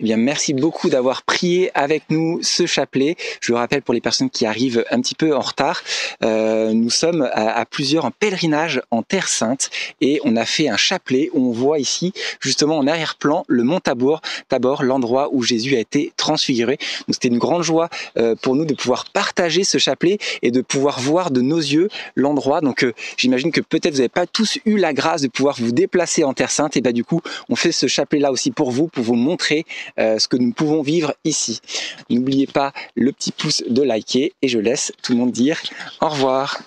Eh 0.00 0.04
bien, 0.04 0.16
merci 0.16 0.54
beaucoup 0.54 0.90
d'avoir 0.90 1.22
prié 1.22 1.70
avec 1.74 2.04
nous 2.10 2.40
ce 2.42 2.66
chapelet. 2.66 3.16
Je 3.40 3.52
le 3.52 3.58
rappelle 3.58 3.82
pour 3.82 3.94
les 3.94 4.00
personnes 4.00 4.30
qui 4.30 4.46
arrivent 4.46 4.84
un 4.90 5.00
petit 5.00 5.14
peu 5.14 5.34
en 5.34 5.40
retard, 5.40 5.82
euh, 6.24 6.72
nous 6.72 6.90
sommes 6.90 7.28
à, 7.32 7.64
plusieurs 7.66 8.04
en 8.04 8.10
pèlerinage 8.10 8.80
en 8.90 9.02
Terre 9.02 9.28
Sainte 9.28 9.70
et 10.00 10.20
on 10.24 10.36
a 10.36 10.44
fait 10.44 10.68
un 10.68 10.76
chapelet 10.76 11.30
où 11.32 11.50
on 11.50 11.52
voit 11.52 11.78
ici 11.78 12.12
justement 12.40 12.78
en 12.78 12.86
arrière-plan 12.86 13.44
le 13.48 13.62
mont 13.62 13.80
Tabor, 13.80 14.20
Tabor, 14.48 14.82
l'endroit 14.82 15.28
où 15.32 15.42
Jésus 15.42 15.76
a 15.76 15.80
été 15.80 16.12
transfiguré. 16.16 16.78
Donc 17.06 17.14
c'était 17.14 17.28
une 17.28 17.38
grande 17.38 17.62
joie 17.62 17.88
euh, 18.16 18.34
pour 18.40 18.56
nous 18.56 18.64
de 18.64 18.74
pouvoir 18.74 19.06
partager 19.10 19.64
ce 19.64 19.78
chapelet 19.78 20.18
et 20.42 20.50
de 20.50 20.60
pouvoir 20.60 21.00
voir 21.00 21.30
de 21.30 21.40
nos 21.40 21.58
yeux 21.58 21.88
l'endroit. 22.16 22.60
Donc 22.60 22.84
euh, 22.84 22.92
j'imagine 23.16 23.52
que 23.52 23.60
peut-être 23.60 23.92
vous 23.92 23.98
n'avez 23.98 24.08
pas 24.08 24.26
tous 24.26 24.58
eu 24.64 24.76
la 24.76 24.92
grâce 24.92 25.22
de 25.22 25.28
pouvoir 25.28 25.56
vous 25.58 25.72
déplacer 25.72 26.24
en 26.24 26.34
Terre 26.34 26.50
Sainte 26.50 26.76
et 26.76 26.80
bah 26.80 26.92
du 26.92 27.04
coup 27.04 27.20
on 27.48 27.56
fait 27.56 27.72
ce 27.72 27.86
chapelet 27.86 28.20
là 28.20 28.32
aussi 28.32 28.50
pour 28.50 28.70
vous, 28.70 28.88
pour 28.88 29.04
vous 29.04 29.14
montrer 29.14 29.49
euh, 29.98 30.18
ce 30.18 30.28
que 30.28 30.36
nous 30.36 30.52
pouvons 30.52 30.82
vivre 30.82 31.14
ici. 31.24 31.60
N'oubliez 32.08 32.46
pas 32.46 32.72
le 32.94 33.12
petit 33.12 33.32
pouce 33.32 33.62
de 33.68 33.82
liker 33.82 34.32
et 34.42 34.48
je 34.48 34.58
laisse 34.58 34.92
tout 35.02 35.12
le 35.12 35.18
monde 35.18 35.32
dire 35.32 35.60
au 36.00 36.08
revoir. 36.08 36.58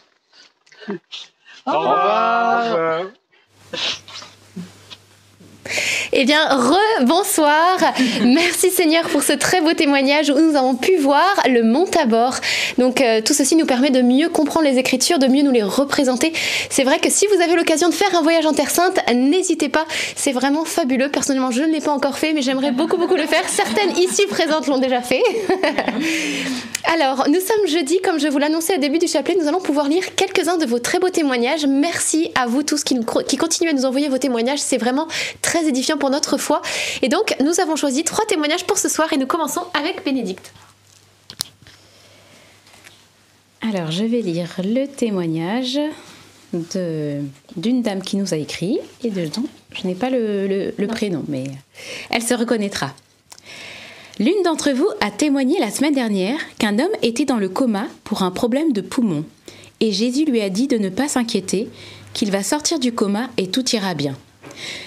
Au 1.66 1.80
revoir. 1.80 3.06
Eh 6.12 6.26
bien, 6.26 6.46
re-bonsoir. 6.48 7.78
Merci 8.24 8.70
Seigneur 8.70 9.08
pour 9.10 9.24
ce 9.24 9.34
très 9.34 9.62
beau 9.62 9.74
témoignage 9.74 10.30
où 10.30 10.40
nous 10.40 10.56
avons 10.56 10.76
pu 10.76 10.98
voir 10.98 11.42
le 11.50 11.64
mont 11.64 11.86
Tabor. 11.86 12.36
Donc, 12.78 13.02
euh, 13.02 13.22
tout 13.22 13.34
ceci 13.34 13.56
nous 13.56 13.66
permet 13.66 13.90
de 13.90 14.02
mieux 14.02 14.30
comprendre 14.30 14.68
les 14.68 14.78
Écritures, 14.78 15.20
de 15.20 15.28
mieux 15.28 15.42
nous 15.42 15.52
les 15.52 15.64
représenter. 15.64 16.34
C'est 16.70 16.84
vrai 16.84 17.00
que 17.00 17.10
si 17.10 17.28
vous 17.28 17.42
avez 17.42 17.56
l'occasion 17.56 17.90
de 17.90 17.94
faire 17.94 18.14
un 18.16 18.22
voyage 18.22 18.46
en 18.46 18.54
Terre 18.54 18.70
Sainte, 18.70 19.00
n'hésitez 19.14 19.70
pas. 19.70 19.86
C'est 20.16 20.34
vraiment 20.34 20.66
fabuleux. 20.66 21.10
Personnellement, 21.10 21.52
je 21.52 21.64
ne 21.64 21.72
l'ai 21.72 21.82
pas 21.82 21.92
encore 21.92 22.18
fait, 22.18 22.34
mais 22.34 22.42
j'aimerais 22.42 22.72
beaucoup, 22.72 22.98
beaucoup 22.98 23.16
le 23.16 23.26
faire. 23.26 23.48
Certaines 23.48 23.98
ici 23.98 24.26
présentes 24.28 24.68
l'ont 24.68 24.80
déjà 24.80 25.02
fait. 25.02 25.24
Alors, 26.94 27.28
nous 27.30 27.40
sommes 27.40 27.66
jeudi, 27.68 28.02
comme 28.02 28.20
je 28.20 28.28
vous 28.28 28.38
l'annonçais 28.38 28.76
au 28.76 28.80
début 28.80 29.00
du 29.00 29.08
chapelet, 29.08 29.36
nous 29.40 29.48
allons 29.48 29.62
pouvoir 29.62 29.88
lire 29.88 30.04
quelques-uns 30.16 30.58
de 30.58 30.66
vos 30.66 30.80
très 30.80 31.00
beaux 31.00 31.10
témoignages. 31.10 31.66
Merci 31.66 32.32
à 32.36 32.46
vous 32.46 32.62
tous 32.62 32.84
qui, 32.84 33.00
qui 33.28 33.38
continuez 33.38 33.72
à 33.72 33.74
nous 33.74 33.86
envoyer 33.86 34.10
vos 34.10 34.18
témoignages, 34.18 34.60
c'est 34.60 34.78
vraiment 34.78 35.08
très 35.42 35.53
édifiant 35.62 35.98
pour 35.98 36.10
notre 36.10 36.38
foi. 36.38 36.62
Et 37.02 37.10
donc, 37.10 37.36
nous 37.44 37.60
avons 37.60 37.76
choisi 37.76 38.04
trois 38.04 38.26
témoignages 38.26 38.66
pour 38.66 38.78
ce 38.78 38.90
soir 38.90 39.12
et 39.14 39.18
nous 39.18 39.28
commençons 39.28 39.64
avec 39.74 40.04
Bénédicte. 40.04 40.54
Alors, 43.62 43.92
je 43.92 44.04
vais 44.04 44.22
lire 44.22 44.50
le 44.64 44.88
témoignage 44.88 45.80
d'une 46.54 47.82
dame 47.82 48.02
qui 48.02 48.18
nous 48.18 48.34
a 48.34 48.38
écrit 48.38 48.80
et 49.04 49.10
de 49.10 49.28
je 49.72 49.88
n'ai 49.88 49.96
pas 49.96 50.10
le, 50.10 50.74
le 50.78 50.88
prénom, 50.88 51.24
mais 51.28 51.46
elle 52.10 52.22
se 52.22 52.34
reconnaîtra. 52.34 52.94
L'une 54.20 54.44
d'entre 54.44 54.72
vous 54.72 54.90
a 55.02 55.10
témoigné 55.10 55.60
la 55.60 55.72
semaine 55.72 55.96
dernière 55.96 56.38
qu'un 56.60 56.78
homme 56.78 56.92
était 57.02 57.26
dans 57.26 57.38
le 57.38 57.50
coma 57.50 57.88
pour 58.04 58.22
un 58.22 58.30
problème 58.30 58.72
de 58.72 58.82
poumon, 58.82 59.26
et 59.80 59.92
Jésus 59.92 60.26
lui 60.26 60.42
a 60.42 60.50
dit 60.50 60.68
de 60.68 60.78
ne 60.78 60.90
pas 60.90 61.08
s'inquiéter, 61.08 61.68
qu'il 62.14 62.30
va 62.30 62.44
sortir 62.44 62.78
du 62.78 62.94
coma 62.94 63.30
et 63.38 63.48
tout 63.48 63.68
ira 63.72 63.96
bien. 63.96 64.16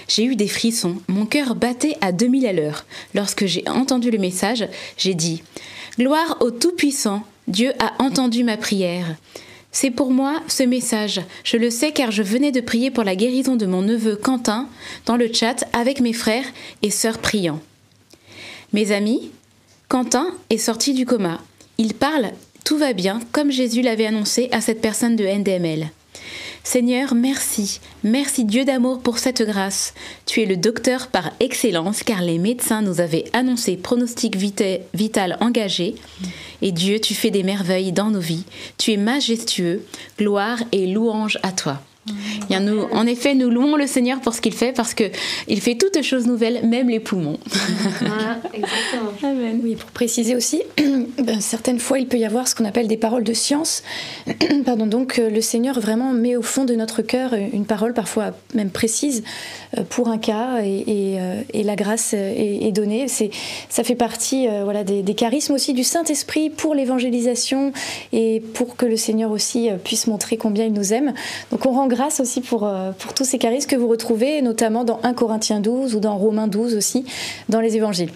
J'ai 0.07 0.23
eu 0.23 0.35
des 0.35 0.47
frissons, 0.47 0.97
mon 1.07 1.25
cœur 1.25 1.55
battait 1.55 1.97
à 2.01 2.11
2000 2.11 2.47
à 2.47 2.53
l'heure. 2.53 2.85
Lorsque 3.13 3.45
j'ai 3.45 3.67
entendu 3.67 4.11
le 4.11 4.17
message, 4.17 4.67
j'ai 4.97 5.13
dit 5.13 5.43
Gloire 5.97 6.37
au 6.41 6.51
Tout-Puissant, 6.51 7.23
Dieu 7.47 7.73
a 7.79 7.93
entendu 8.01 8.43
ma 8.43 8.57
prière. 8.57 9.15
C'est 9.71 9.91
pour 9.91 10.11
moi 10.11 10.41
ce 10.47 10.63
message. 10.63 11.21
Je 11.43 11.57
le 11.57 11.69
sais 11.69 11.91
car 11.91 12.11
je 12.11 12.23
venais 12.23 12.51
de 12.51 12.61
prier 12.61 12.91
pour 12.91 13.03
la 13.03 13.15
guérison 13.15 13.55
de 13.55 13.65
mon 13.65 13.81
neveu 13.81 14.15
Quentin 14.15 14.67
dans 15.05 15.17
le 15.17 15.31
chat 15.31 15.65
avec 15.73 16.01
mes 16.01 16.13
frères 16.13 16.45
et 16.81 16.89
sœurs 16.89 17.19
priants. 17.19 17.61
Mes 18.73 18.91
amis, 18.91 19.31
Quentin 19.87 20.31
est 20.49 20.57
sorti 20.57 20.93
du 20.93 21.05
coma. 21.05 21.41
Il 21.77 21.93
parle, 21.93 22.31
tout 22.65 22.77
va 22.77 22.93
bien, 22.93 23.21
comme 23.31 23.51
Jésus 23.51 23.81
l'avait 23.81 24.07
annoncé 24.07 24.49
à 24.51 24.61
cette 24.61 24.81
personne 24.81 25.15
de 25.15 25.25
NDML. 25.25 25.91
Seigneur, 26.63 27.15
merci, 27.15 27.79
merci 28.03 28.43
Dieu 28.43 28.65
d'amour 28.65 28.99
pour 28.99 29.19
cette 29.19 29.41
grâce. 29.41 29.93
Tu 30.25 30.41
es 30.41 30.45
le 30.45 30.57
docteur 30.57 31.07
par 31.07 31.31
excellence 31.39 32.03
car 32.03 32.21
les 32.21 32.39
médecins 32.39 32.81
nous 32.81 32.99
avaient 32.99 33.25
annoncé 33.33 33.77
pronostic 33.77 34.35
vital 34.35 35.37
engagé. 35.39 35.95
Et 36.61 36.71
Dieu, 36.71 36.99
tu 36.99 37.13
fais 37.13 37.31
des 37.31 37.43
merveilles 37.43 37.91
dans 37.91 38.11
nos 38.11 38.19
vies. 38.19 38.43
Tu 38.77 38.91
es 38.91 38.97
majestueux, 38.97 39.85
gloire 40.17 40.59
et 40.71 40.87
louange 40.87 41.39
à 41.43 41.51
toi 41.51 41.81
nous, 42.59 42.83
en 42.91 43.05
effet, 43.05 43.35
nous 43.35 43.49
louons 43.49 43.75
le 43.75 43.87
Seigneur 43.87 44.19
pour 44.21 44.33
ce 44.33 44.41
qu'il 44.41 44.53
fait 44.53 44.71
parce 44.71 44.93
qu'il 44.93 45.61
fait 45.61 45.75
toutes 45.75 46.01
choses 46.01 46.27
nouvelles, 46.27 46.65
même 46.65 46.89
les 46.89 46.99
poumons. 46.99 47.39
Voilà, 47.99 48.39
exactement. 48.53 49.11
Oui, 49.63 49.75
pour 49.75 49.89
préciser 49.91 50.35
aussi, 50.35 50.61
ben, 50.77 51.41
certaines 51.41 51.79
fois, 51.79 51.99
il 51.99 52.07
peut 52.07 52.17
y 52.17 52.25
avoir 52.25 52.47
ce 52.47 52.55
qu'on 52.55 52.65
appelle 52.65 52.87
des 52.87 52.97
paroles 52.97 53.23
de 53.23 53.33
science. 53.33 53.83
Pardon, 54.65 54.85
donc 54.85 55.19
euh, 55.19 55.29
le 55.29 55.41
Seigneur 55.41 55.79
vraiment 55.79 56.13
met 56.13 56.35
au 56.35 56.41
fond 56.41 56.65
de 56.65 56.75
notre 56.75 57.01
cœur 57.01 57.33
une 57.33 57.65
parole 57.65 57.93
parfois 57.93 58.31
même 58.53 58.69
précise 58.69 59.23
euh, 59.77 59.83
pour 59.89 60.09
un 60.09 60.17
cas 60.17 60.61
et, 60.63 61.17
euh, 61.19 61.41
la 61.53 61.75
grâce 61.75 62.13
est, 62.13 62.71
donnée. 62.71 63.07
C'est, 63.07 63.29
ça 63.69 63.83
fait 63.83 63.95
partie 63.95 64.47
voilà, 64.63 64.83
des, 64.83 65.01
des, 65.01 65.15
charismes 65.15 65.53
aussi 65.53 65.73
du 65.73 65.83
Saint-Esprit 65.83 66.49
pour 66.49 66.75
l'évangélisation 66.75 67.73
et 68.13 68.41
pour 68.53 68.77
que 68.77 68.85
le 68.85 68.95
Seigneur 68.95 69.31
aussi 69.31 69.69
puisse 69.83 70.07
montrer 70.07 70.37
combien 70.37 70.65
il 70.65 70.71
nous 70.71 70.93
aime. 70.93 71.13
Donc 71.51 71.65
on 71.65 71.71
rend 71.71 71.87
grâce 71.87 71.96
aussi 72.19 72.41
pour, 72.41 72.63
euh, 72.63 72.91
pour 72.91 73.13
tous 73.13 73.25
ces 73.25 73.37
charismes 73.37 73.67
que 73.67 73.75
vous 73.75 73.87
retrouvez, 73.87 74.41
notamment 74.41 74.83
dans 74.83 74.99
1 75.03 75.13
Corinthiens 75.13 75.59
12 75.59 75.95
ou 75.95 75.99
dans 75.99 76.17
Romains 76.17 76.47
12 76.47 76.75
aussi, 76.75 77.05
dans 77.49 77.59
les 77.59 77.75
évangiles. 77.75 78.11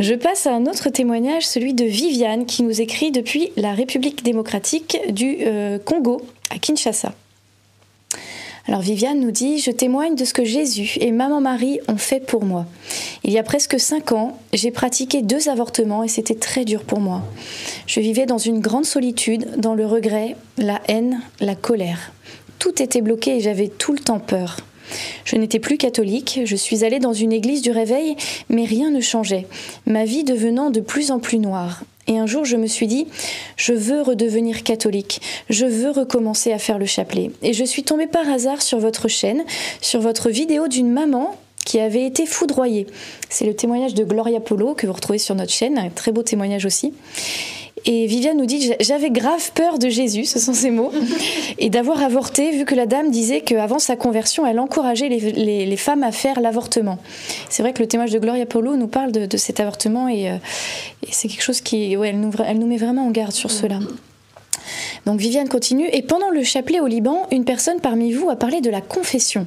Je 0.00 0.14
passe 0.14 0.46
à 0.46 0.52
un 0.52 0.66
autre 0.66 0.88
témoignage, 0.90 1.46
celui 1.46 1.74
de 1.74 1.84
Viviane, 1.84 2.46
qui 2.46 2.62
nous 2.62 2.80
écrit 2.80 3.10
depuis 3.10 3.52
la 3.56 3.72
République 3.72 4.24
démocratique 4.24 4.98
du 5.10 5.38
euh, 5.42 5.78
Congo, 5.78 6.22
à 6.50 6.58
Kinshasa. 6.58 7.12
Alors 8.68 8.82
Viviane 8.82 9.18
nous 9.18 9.30
dit, 9.30 9.58
je 9.58 9.70
témoigne 9.70 10.14
de 10.14 10.24
ce 10.24 10.34
que 10.34 10.44
Jésus 10.44 10.98
et 11.00 11.10
Maman 11.10 11.40
Marie 11.40 11.80
ont 11.88 11.96
fait 11.96 12.20
pour 12.20 12.44
moi. 12.44 12.66
Il 13.24 13.32
y 13.32 13.38
a 13.38 13.42
presque 13.42 13.80
cinq 13.80 14.12
ans, 14.12 14.38
j'ai 14.52 14.70
pratiqué 14.70 15.22
deux 15.22 15.48
avortements 15.48 16.04
et 16.04 16.08
c'était 16.08 16.34
très 16.34 16.64
dur 16.64 16.84
pour 16.84 17.00
moi. 17.00 17.22
Je 17.86 18.00
vivais 18.00 18.26
dans 18.26 18.38
une 18.38 18.60
grande 18.60 18.84
solitude, 18.84 19.46
dans 19.56 19.74
le 19.74 19.86
regret, 19.86 20.36
la 20.58 20.80
haine, 20.88 21.20
la 21.40 21.54
colère 21.54 22.12
tout 22.60 22.80
était 22.80 23.00
bloqué 23.00 23.36
et 23.36 23.40
j'avais 23.40 23.66
tout 23.66 23.92
le 23.92 23.98
temps 23.98 24.20
peur. 24.20 24.58
Je 25.24 25.36
n'étais 25.36 25.58
plus 25.58 25.78
catholique, 25.78 26.40
je 26.44 26.56
suis 26.56 26.84
allée 26.84 26.98
dans 26.98 27.12
une 27.12 27.32
église 27.32 27.62
du 27.62 27.70
réveil, 27.70 28.16
mais 28.48 28.64
rien 28.64 28.90
ne 28.90 29.00
changeait, 29.00 29.46
ma 29.86 30.04
vie 30.04 30.24
devenant 30.24 30.70
de 30.70 30.80
plus 30.80 31.10
en 31.10 31.18
plus 31.18 31.38
noire. 31.38 31.82
Et 32.06 32.18
un 32.18 32.26
jour, 32.26 32.44
je 32.44 32.56
me 32.56 32.66
suis 32.66 32.86
dit, 32.86 33.06
je 33.56 33.72
veux 33.72 34.02
redevenir 34.02 34.62
catholique, 34.62 35.20
je 35.48 35.64
veux 35.64 35.90
recommencer 35.90 36.52
à 36.52 36.58
faire 36.58 36.78
le 36.78 36.86
chapelet. 36.86 37.30
Et 37.42 37.52
je 37.52 37.64
suis 37.64 37.84
tombée 37.84 38.08
par 38.08 38.28
hasard 38.28 38.62
sur 38.62 38.78
votre 38.78 39.08
chaîne, 39.08 39.44
sur 39.80 40.00
votre 40.00 40.28
vidéo 40.28 40.66
d'une 40.66 40.90
maman 40.90 41.36
qui 41.64 41.78
avait 41.78 42.04
été 42.04 42.26
foudroyée. 42.26 42.86
C'est 43.28 43.46
le 43.46 43.54
témoignage 43.54 43.94
de 43.94 44.02
Gloria 44.02 44.40
Polo 44.40 44.74
que 44.74 44.86
vous 44.86 44.92
retrouvez 44.92 45.18
sur 45.18 45.34
notre 45.34 45.52
chaîne, 45.52 45.78
un 45.78 45.88
très 45.88 46.10
beau 46.10 46.22
témoignage 46.22 46.66
aussi. 46.66 46.92
Et 47.86 48.06
Viviane 48.06 48.36
nous 48.36 48.46
dit 48.46 48.72
J'avais 48.80 49.10
grave 49.10 49.52
peur 49.54 49.78
de 49.78 49.88
Jésus, 49.88 50.24
ce 50.24 50.38
sont 50.38 50.54
ses 50.54 50.70
mots, 50.70 50.92
et 51.58 51.70
d'avoir 51.70 52.02
avorté, 52.02 52.50
vu 52.50 52.64
que 52.64 52.74
la 52.74 52.86
dame 52.86 53.10
disait 53.10 53.40
qu'avant 53.40 53.78
sa 53.78 53.96
conversion, 53.96 54.46
elle 54.46 54.60
encourageait 54.60 55.08
les, 55.08 55.76
femmes 55.76 56.02
à 56.02 56.12
faire 56.12 56.40
l'avortement. 56.40 56.98
C'est 57.48 57.62
vrai 57.62 57.72
que 57.72 57.80
le 57.80 57.88
témoignage 57.88 58.12
de 58.12 58.18
Gloria 58.18 58.46
Polo 58.46 58.76
nous 58.76 58.88
parle 58.88 59.12
de, 59.12 59.36
cet 59.36 59.60
avortement, 59.60 60.08
et, 60.08 60.30
euh, 60.30 60.36
c'est 61.10 61.28
quelque 61.28 61.42
chose 61.42 61.60
qui. 61.60 61.96
Ouais, 61.96 62.10
elle, 62.10 62.20
nous, 62.20 62.32
elle 62.44 62.58
nous 62.58 62.66
met 62.66 62.76
vraiment 62.76 63.06
en 63.06 63.10
garde 63.10 63.32
sur 63.32 63.50
cela. 63.50 63.78
Donc 65.06 65.20
Viviane 65.20 65.48
continue, 65.48 65.88
et 65.92 66.02
pendant 66.02 66.30
le 66.30 66.42
chapelet 66.42 66.80
au 66.80 66.86
Liban, 66.86 67.26
une 67.30 67.44
personne 67.44 67.80
parmi 67.80 68.12
vous 68.12 68.30
a 68.30 68.36
parlé 68.36 68.60
de 68.60 68.70
la 68.70 68.80
confession. 68.80 69.46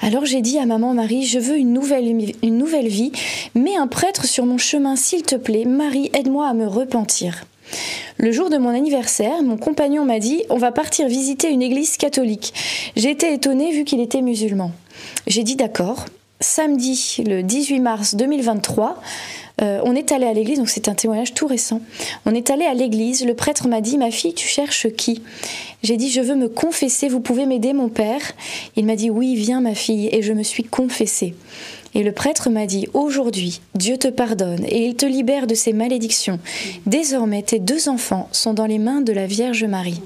Alors 0.00 0.26
j'ai 0.26 0.40
dit 0.40 0.58
à 0.58 0.66
maman 0.66 0.94
Marie, 0.94 1.24
je 1.24 1.38
veux 1.38 1.56
une 1.56 1.72
nouvelle, 1.72 2.34
une 2.42 2.58
nouvelle 2.58 2.88
vie, 2.88 3.12
mets 3.54 3.76
un 3.76 3.86
prêtre 3.86 4.26
sur 4.26 4.46
mon 4.46 4.58
chemin 4.58 4.96
s'il 4.96 5.22
te 5.22 5.36
plaît, 5.36 5.64
Marie, 5.64 6.10
aide-moi 6.14 6.48
à 6.48 6.54
me 6.54 6.66
repentir. 6.66 7.44
Le 8.18 8.32
jour 8.32 8.48
de 8.48 8.56
mon 8.56 8.70
anniversaire, 8.70 9.42
mon 9.42 9.56
compagnon 9.56 10.04
m'a 10.04 10.18
dit 10.18 10.42
On 10.48 10.56
va 10.56 10.72
partir 10.72 11.08
visiter 11.08 11.50
une 11.50 11.62
église 11.62 11.96
catholique. 11.96 12.54
J'ai 12.96 13.10
été 13.10 13.32
étonnée 13.32 13.72
vu 13.72 13.84
qu'il 13.84 14.00
était 14.00 14.22
musulman. 14.22 14.72
J'ai 15.26 15.42
dit 15.42 15.56
D'accord. 15.56 16.06
Samedi, 16.40 17.22
le 17.26 17.42
18 17.42 17.80
mars 17.80 18.14
2023, 18.14 19.00
euh, 19.62 19.80
on 19.84 19.94
est 19.94 20.12
allé 20.12 20.26
à 20.26 20.34
l'église, 20.34 20.58
donc 20.58 20.68
c'est 20.68 20.88
un 20.88 20.94
témoignage 20.94 21.32
tout 21.32 21.46
récent. 21.46 21.80
On 22.26 22.34
est 22.34 22.50
allé 22.50 22.66
à 22.66 22.74
l'église, 22.74 23.24
le 23.24 23.32
prêtre 23.32 23.68
m'a 23.68 23.80
dit 23.80 23.96
Ma 23.96 24.10
fille, 24.10 24.34
tu 24.34 24.46
cherches 24.46 24.88
qui? 24.90 25.22
J'ai 25.82 25.96
dit 25.96 26.10
Je 26.10 26.20
veux 26.20 26.34
me 26.34 26.48
confesser, 26.48 27.08
vous 27.08 27.20
pouvez 27.20 27.46
m'aider, 27.46 27.72
mon 27.72 27.88
père? 27.88 28.20
Il 28.76 28.84
m'a 28.84 28.96
dit 28.96 29.08
Oui, 29.08 29.34
viens, 29.34 29.62
ma 29.62 29.74
fille, 29.74 30.10
et 30.12 30.20
je 30.20 30.34
me 30.34 30.42
suis 30.42 30.64
confessée. 30.64 31.34
Et 31.94 32.02
le 32.02 32.12
prêtre 32.12 32.50
m'a 32.50 32.66
dit, 32.66 32.86
Aujourd'hui, 32.92 33.62
Dieu 33.74 33.96
te 33.96 34.08
pardonne 34.08 34.66
et 34.66 34.84
il 34.84 34.94
te 34.94 35.06
libère 35.06 35.46
de 35.46 35.54
ses 35.54 35.72
malédictions. 35.72 36.38
Désormais, 36.84 37.42
tes 37.42 37.60
deux 37.60 37.88
enfants 37.88 38.28
sont 38.32 38.52
dans 38.52 38.66
les 38.66 38.78
mains 38.78 39.00
de 39.00 39.14
la 39.14 39.26
Vierge 39.26 39.64
Marie. 39.64 40.02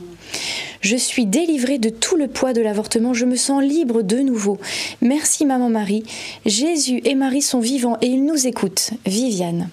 Je 0.81 0.97
suis 0.97 1.27
délivrée 1.27 1.79
de 1.79 1.91
tout 1.91 2.17
le 2.17 2.27
poids 2.27 2.53
de 2.53 2.61
l'avortement, 2.61 3.15
je 3.15 3.27
me 3.27 3.37
sens 3.37 3.63
libre 3.63 4.03
de 4.03 4.19
nouveau. 4.19 4.59
Merci 5.03 5.45
Maman 5.45 5.69
Marie. 5.69 6.05
Jésus 6.47 7.01
et 7.05 7.15
Marie 7.15 7.43
sont 7.43 7.61
vivants 7.61 7.99
et 8.01 8.07
ils 8.07 8.25
nous 8.25 8.47
écoutent. 8.47 8.91
Viviane. 9.07 9.69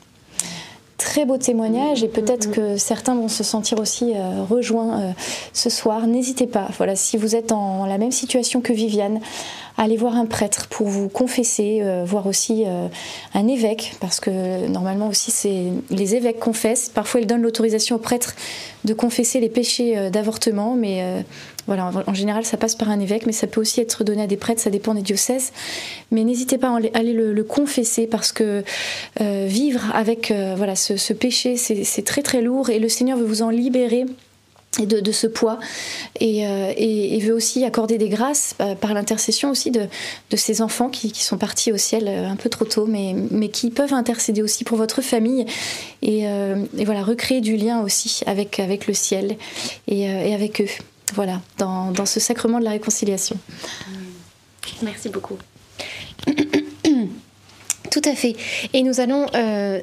Très 0.97 1.25
beau 1.25 1.37
témoignage 1.37 2.03
et 2.03 2.07
peut-être 2.07 2.49
que 2.49 2.77
certains 2.77 3.13
vont 3.13 3.27
se 3.27 3.43
sentir 3.43 3.79
aussi 3.79 4.13
euh, 4.15 4.43
rejoints 4.49 4.99
euh, 4.99 5.11
ce 5.53 5.69
soir. 5.69 6.07
N'hésitez 6.07 6.47
pas, 6.47 6.69
voilà, 6.75 6.95
si 6.95 7.17
vous 7.17 7.35
êtes 7.35 7.49
dans 7.49 7.85
la 7.85 7.99
même 7.99 8.11
situation 8.11 8.61
que 8.61 8.73
Viviane, 8.73 9.19
allez 9.77 9.95
voir 9.95 10.15
un 10.15 10.25
prêtre 10.25 10.67
pour 10.69 10.87
vous 10.87 11.07
confesser, 11.07 11.81
euh, 11.83 12.03
voir 12.03 12.25
aussi 12.25 12.65
un 13.35 13.47
évêque, 13.47 13.93
parce 13.99 14.19
que 14.19 14.67
normalement 14.67 15.07
aussi 15.07 15.29
c'est 15.29 15.65
les 15.91 16.15
évêques 16.15 16.39
confessent. 16.39 16.89
Parfois 16.89 17.21
ils 17.21 17.27
donnent 17.27 17.43
l'autorisation 17.43 17.97
au 17.97 17.99
prêtre 17.99 18.35
de 18.83 18.93
confesser 18.95 19.39
les 19.39 19.49
péchés 19.49 20.09
d'avortement, 20.09 20.73
mais 20.73 21.23
voilà, 21.67 21.91
en 22.07 22.13
général 22.13 22.45
ça 22.45 22.57
passe 22.57 22.75
par 22.75 22.89
un 22.89 22.99
évêque, 22.99 23.25
mais 23.25 23.31
ça 23.31 23.47
peut 23.47 23.61
aussi 23.61 23.81
être 23.81 24.03
donné 24.03 24.23
à 24.23 24.27
des 24.27 24.37
prêtres, 24.37 24.61
ça 24.61 24.69
dépend 24.69 24.93
des 24.93 25.01
diocèses. 25.01 25.51
Mais 26.11 26.23
n'hésitez 26.23 26.57
pas 26.57 26.69
à 26.69 26.79
aller 26.97 27.13
le, 27.13 27.43
confesser, 27.43 28.07
parce 28.07 28.31
que 28.31 28.63
vivre 29.19 29.81
avec 29.93 30.33
voilà 30.55 30.75
ce, 30.75 31.13
péché, 31.13 31.57
c'est 31.57 32.05
très 32.05 32.21
très 32.21 32.41
lourd, 32.41 32.69
et 32.69 32.79
le 32.79 32.89
Seigneur 32.89 33.17
veut 33.17 33.25
vous 33.25 33.41
en 33.41 33.49
libérer 33.49 34.05
de, 34.85 35.11
ce 35.11 35.27
poids 35.27 35.59
euh, 36.21 36.73
et, 36.75 37.19
veut 37.19 37.33
aussi 37.33 37.65
accorder 37.65 37.97
des 37.97 38.09
grâces 38.09 38.55
euh, 38.61 38.75
par 38.75 38.93
l'intercession 38.93 39.49
aussi 39.49 39.71
de, 39.71 39.87
ces 40.35 40.61
enfants 40.61 40.89
qui, 40.89 41.09
sont 41.15 41.37
partis 41.37 41.71
au 41.71 41.77
ciel 41.77 42.05
euh, 42.07 42.27
un 42.27 42.35
peu 42.35 42.49
trop 42.49 42.65
tôt 42.65 42.85
mais, 42.85 43.15
mais 43.31 43.49
qui 43.49 43.71
peuvent 43.71 43.93
intercéder 43.93 44.41
aussi 44.41 44.63
pour 44.63 44.77
votre 44.77 45.01
famille 45.01 45.45
et, 46.01 46.23
et 46.23 46.85
voilà 46.85 47.03
recréer 47.03 47.41
du 47.41 47.57
lien 47.57 47.81
aussi 47.81 48.21
avec, 48.25 48.59
avec 48.59 48.87
le 48.87 48.93
ciel 48.93 49.35
et 49.87 50.33
avec 50.33 50.61
eux 50.61 50.67
voilà 51.13 51.41
dans, 51.57 51.91
dans, 51.91 52.05
ce 52.05 52.19
sacrement 52.19 52.59
de 52.59 52.63
la 52.63 52.71
réconciliation 52.71 53.37
merci 54.81 55.09
beaucoup 55.09 55.37
tout 57.91 58.01
à 58.03 58.15
fait 58.15 58.35
et 58.73 58.83
nous 58.83 58.99
allons 58.99 59.25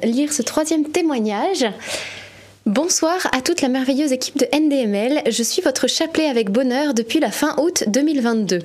lire 0.03 0.31
ce 0.31 0.41
troisième 0.41 0.85
témoignage 0.89 1.65
Bonsoir 2.65 3.27
à 3.31 3.41
toute 3.41 3.61
la 3.61 3.69
merveilleuse 3.69 4.11
équipe 4.11 4.39
de 4.39 4.47
NDML. 4.51 5.21
Je 5.29 5.43
suis 5.43 5.61
votre 5.61 5.85
chapelet 5.85 6.25
avec 6.25 6.49
bonheur 6.49 6.95
depuis 6.95 7.19
la 7.19 7.29
fin 7.29 7.55
août 7.59 7.83
2022. 7.85 8.57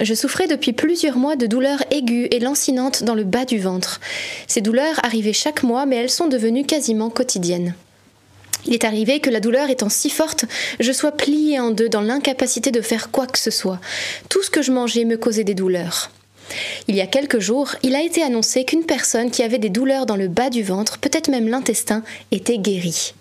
Je 0.00 0.14
souffrais 0.14 0.48
depuis 0.48 0.72
plusieurs 0.72 1.16
mois 1.16 1.36
de 1.36 1.46
douleurs 1.46 1.84
aiguës 1.92 2.26
et 2.32 2.40
lancinantes 2.40 3.04
dans 3.04 3.14
le 3.14 3.22
bas 3.22 3.44
du 3.44 3.60
ventre. 3.60 4.00
Ces 4.48 4.60
douleurs 4.60 4.98
arrivaient 5.04 5.32
chaque 5.32 5.62
mois, 5.62 5.86
mais 5.86 5.94
elles 5.94 6.10
sont 6.10 6.26
devenues 6.26 6.64
quasiment 6.64 7.10
quotidiennes. 7.10 7.74
Il 8.66 8.74
est 8.74 8.84
arrivé 8.84 9.20
que 9.20 9.30
la 9.30 9.40
douleur 9.40 9.70
étant 9.70 9.88
si 9.88 10.10
forte, 10.10 10.44
je 10.80 10.92
sois 10.92 11.12
pliée 11.12 11.60
en 11.60 11.70
deux 11.70 11.88
dans 11.88 12.00
l'incapacité 12.00 12.70
de 12.70 12.80
faire 12.80 13.10
quoi 13.10 13.26
que 13.26 13.38
ce 13.38 13.50
soit. 13.50 13.80
Tout 14.28 14.42
ce 14.42 14.50
que 14.50 14.62
je 14.62 14.72
mangeais 14.72 15.04
me 15.04 15.16
causait 15.16 15.44
des 15.44 15.54
douleurs. 15.54 16.10
Il 16.86 16.96
y 16.96 17.00
a 17.00 17.06
quelques 17.06 17.40
jours, 17.40 17.74
il 17.82 17.94
a 17.94 18.02
été 18.02 18.22
annoncé 18.22 18.64
qu'une 18.64 18.84
personne 18.84 19.30
qui 19.30 19.42
avait 19.42 19.58
des 19.58 19.68
douleurs 19.68 20.06
dans 20.06 20.16
le 20.16 20.28
bas 20.28 20.50
du 20.50 20.62
ventre, 20.62 20.98
peut-être 20.98 21.28
même 21.28 21.48
l'intestin, 21.48 22.02
était 22.30 22.58
guérie. 22.58 23.14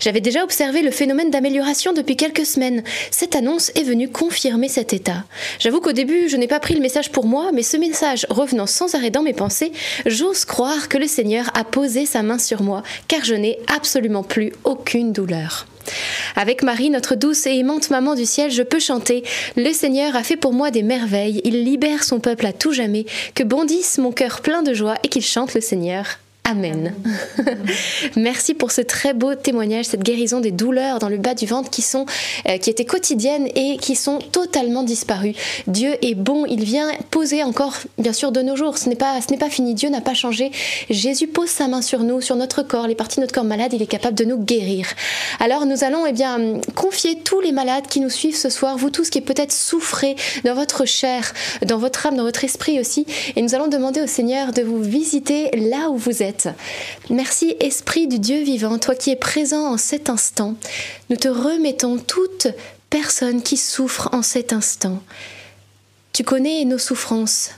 J'avais 0.00 0.20
déjà 0.20 0.44
observé 0.44 0.82
le 0.82 0.90
phénomène 0.90 1.30
d'amélioration 1.30 1.92
depuis 1.92 2.16
quelques 2.16 2.46
semaines. 2.46 2.82
Cette 3.10 3.36
annonce 3.36 3.70
est 3.74 3.82
venue 3.82 4.08
confirmer 4.08 4.68
cet 4.68 4.92
état. 4.92 5.24
J'avoue 5.58 5.80
qu'au 5.80 5.92
début, 5.92 6.28
je 6.28 6.36
n'ai 6.36 6.48
pas 6.48 6.60
pris 6.60 6.74
le 6.74 6.80
message 6.80 7.10
pour 7.10 7.26
moi, 7.26 7.50
mais 7.52 7.62
ce 7.62 7.76
message 7.76 8.26
revenant 8.30 8.66
sans 8.66 8.94
arrêt 8.94 9.10
dans 9.10 9.22
mes 9.22 9.32
pensées, 9.32 9.72
j'ose 10.06 10.44
croire 10.44 10.88
que 10.88 10.98
le 10.98 11.06
Seigneur 11.06 11.50
a 11.54 11.64
posé 11.64 12.06
sa 12.06 12.22
main 12.22 12.38
sur 12.38 12.62
moi, 12.62 12.82
car 13.08 13.24
je 13.24 13.34
n'ai 13.34 13.58
absolument 13.74 14.22
plus 14.22 14.52
aucune 14.64 15.12
douleur. 15.12 15.66
Avec 16.36 16.62
Marie, 16.62 16.90
notre 16.90 17.14
douce 17.14 17.46
et 17.46 17.58
aimante 17.58 17.90
maman 17.90 18.14
du 18.14 18.24
ciel, 18.24 18.50
je 18.50 18.62
peux 18.62 18.78
chanter 18.78 19.24
Le 19.56 19.72
Seigneur 19.72 20.16
a 20.16 20.22
fait 20.22 20.36
pour 20.36 20.52
moi 20.52 20.70
des 20.70 20.82
merveilles, 20.82 21.40
il 21.44 21.64
libère 21.64 22.04
son 22.04 22.20
peuple 22.20 22.46
à 22.46 22.52
tout 22.52 22.72
jamais, 22.72 23.06
que 23.34 23.42
bondisse 23.42 23.98
mon 23.98 24.12
cœur 24.12 24.40
plein 24.40 24.62
de 24.62 24.74
joie 24.74 24.96
et 25.02 25.08
qu'il 25.08 25.22
chante 25.22 25.54
le 25.54 25.60
Seigneur. 25.60 26.18
Amen. 26.44 26.92
Merci 28.16 28.54
pour 28.54 28.72
ce 28.72 28.80
très 28.80 29.14
beau 29.14 29.36
témoignage, 29.36 29.84
cette 29.84 30.02
guérison 30.02 30.40
des 30.40 30.50
douleurs 30.50 30.98
dans 30.98 31.08
le 31.08 31.16
bas 31.16 31.34
du 31.34 31.46
ventre 31.46 31.70
qui 31.70 31.82
sont, 31.82 32.04
euh, 32.48 32.58
qui 32.58 32.68
étaient 32.68 32.84
quotidiennes 32.84 33.46
et 33.54 33.76
qui 33.76 33.94
sont 33.94 34.18
totalement 34.18 34.82
disparues. 34.82 35.34
Dieu 35.68 35.94
est 36.02 36.16
bon, 36.16 36.44
il 36.46 36.64
vient 36.64 36.90
poser 37.12 37.44
encore, 37.44 37.74
bien 37.96 38.12
sûr, 38.12 38.32
de 38.32 38.42
nos 38.42 38.56
jours. 38.56 38.76
Ce 38.76 38.88
n'est 38.88 38.96
pas, 38.96 39.20
ce 39.20 39.30
n'est 39.30 39.38
pas 39.38 39.50
fini. 39.50 39.74
Dieu 39.74 39.88
n'a 39.88 40.00
pas 40.00 40.14
changé. 40.14 40.50
Jésus 40.90 41.28
pose 41.28 41.48
sa 41.48 41.68
main 41.68 41.80
sur 41.80 42.00
nous, 42.00 42.20
sur 42.20 42.34
notre 42.34 42.64
corps, 42.64 42.88
les 42.88 42.96
parties 42.96 43.16
de 43.16 43.20
notre 43.20 43.34
corps 43.34 43.44
malades. 43.44 43.72
Il 43.72 43.80
est 43.80 43.86
capable 43.86 44.16
de 44.16 44.24
nous 44.24 44.38
guérir. 44.38 44.88
Alors 45.38 45.64
nous 45.64 45.84
allons, 45.84 46.06
eh 46.06 46.12
bien, 46.12 46.60
confier 46.74 47.20
tous 47.20 47.40
les 47.40 47.52
malades 47.52 47.86
qui 47.86 48.00
nous 48.00 48.10
suivent 48.10 48.36
ce 48.36 48.50
soir, 48.50 48.76
vous 48.76 48.90
tous 48.90 49.10
qui 49.10 49.20
peut-être 49.20 49.52
souffrez 49.52 50.16
dans 50.44 50.54
votre 50.54 50.86
chair, 50.86 51.32
dans 51.64 51.78
votre 51.78 52.04
âme, 52.06 52.16
dans 52.16 52.24
votre 52.24 52.42
esprit 52.42 52.80
aussi, 52.80 53.06
et 53.36 53.42
nous 53.42 53.54
allons 53.54 53.68
demander 53.68 54.00
au 54.00 54.08
Seigneur 54.08 54.52
de 54.52 54.62
vous 54.62 54.82
visiter 54.82 55.48
là 55.56 55.88
où 55.88 55.96
vous 55.96 56.22
êtes 56.22 56.31
Merci 57.10 57.56
Esprit 57.60 58.06
du 58.06 58.18
Dieu 58.18 58.42
vivant, 58.42 58.78
toi 58.78 58.94
qui 58.94 59.10
es 59.10 59.16
présent 59.16 59.66
en 59.72 59.76
cet 59.76 60.10
instant. 60.10 60.54
Nous 61.10 61.16
te 61.16 61.28
remettons 61.28 61.98
toute 61.98 62.48
personne 62.90 63.42
qui 63.42 63.56
souffre 63.56 64.08
en 64.12 64.22
cet 64.22 64.52
instant. 64.52 65.02
Tu 66.12 66.24
connais 66.24 66.64
nos 66.64 66.78
souffrances, 66.78 67.52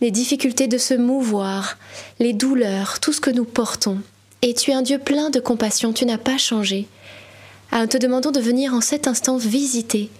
les 0.00 0.10
difficultés 0.10 0.68
de 0.68 0.78
se 0.78 0.94
mouvoir, 0.94 1.78
les 2.18 2.32
douleurs, 2.32 3.00
tout 3.00 3.12
ce 3.12 3.20
que 3.20 3.30
nous 3.30 3.44
portons. 3.44 3.98
Et 4.42 4.54
tu 4.54 4.70
es 4.70 4.74
un 4.74 4.82
Dieu 4.82 4.98
plein 4.98 5.30
de 5.30 5.40
compassion, 5.40 5.92
tu 5.92 6.04
n'as 6.04 6.18
pas 6.18 6.38
changé. 6.38 6.86
Alors 7.70 7.84
nous 7.84 7.90
te 7.90 7.96
demandons 7.96 8.30
de 8.30 8.40
venir 8.40 8.74
en 8.74 8.80
cet 8.80 9.08
instant 9.08 9.38
visiter 9.38 10.10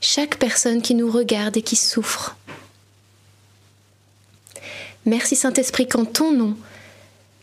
chaque 0.00 0.38
personne 0.38 0.82
qui 0.82 0.94
nous 0.94 1.10
regarde 1.10 1.56
et 1.56 1.62
qui 1.62 1.76
souffre. 1.76 2.36
Merci 5.04 5.36
Saint-Esprit 5.36 5.86
qu'en 5.86 6.04
ton 6.04 6.32
nom, 6.32 6.56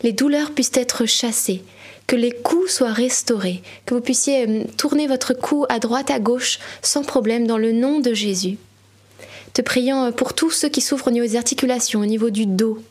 les 0.03 0.13
douleurs 0.13 0.51
puissent 0.51 0.71
être 0.75 1.05
chassées, 1.05 1.63
que 2.07 2.15
les 2.15 2.31
coups 2.31 2.71
soient 2.71 2.93
restaurés, 2.93 3.61
que 3.85 3.95
vous 3.95 4.01
puissiez 4.01 4.47
euh, 4.47 4.63
tourner 4.77 5.07
votre 5.07 5.33
cou 5.33 5.65
à 5.69 5.79
droite, 5.79 6.11
à 6.11 6.19
gauche, 6.19 6.59
sans 6.81 7.03
problème, 7.03 7.47
dans 7.47 7.57
le 7.57 7.71
nom 7.71 7.99
de 7.99 8.13
Jésus. 8.13 8.57
Te 9.53 9.61
prions 9.61 10.05
euh, 10.05 10.11
pour 10.11 10.33
tous 10.33 10.51
ceux 10.51 10.69
qui 10.69 10.81
souffrent 10.81 11.07
au 11.07 11.11
niveau 11.11 11.25
des 11.25 11.37
articulations, 11.37 12.01
au 12.01 12.05
niveau 12.05 12.29
du 12.29 12.45
dos, 12.45 12.83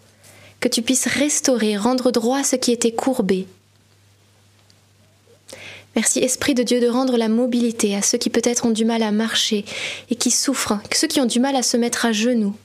que 0.60 0.68
tu 0.68 0.80
puisses 0.82 1.06
restaurer, 1.06 1.76
rendre 1.76 2.10
droit 2.10 2.42
ce 2.42 2.56
qui 2.56 2.72
était 2.72 2.92
courbé. 2.92 3.46
Merci 5.94 6.20
Esprit 6.20 6.54
de 6.54 6.62
Dieu 6.62 6.80
de 6.80 6.88
rendre 6.88 7.18
la 7.18 7.28
mobilité 7.28 7.94
à 7.94 8.00
ceux 8.00 8.16
qui 8.16 8.30
peut-être 8.30 8.64
ont 8.64 8.70
du 8.70 8.86
mal 8.86 9.02
à 9.02 9.12
marcher 9.12 9.66
et 10.08 10.14
qui 10.14 10.30
souffrent, 10.30 10.78
ceux 10.94 11.06
qui 11.06 11.20
ont 11.20 11.26
du 11.26 11.38
mal 11.38 11.54
à 11.54 11.62
se 11.62 11.76
mettre 11.76 12.06
à 12.06 12.12
genoux. 12.12 12.56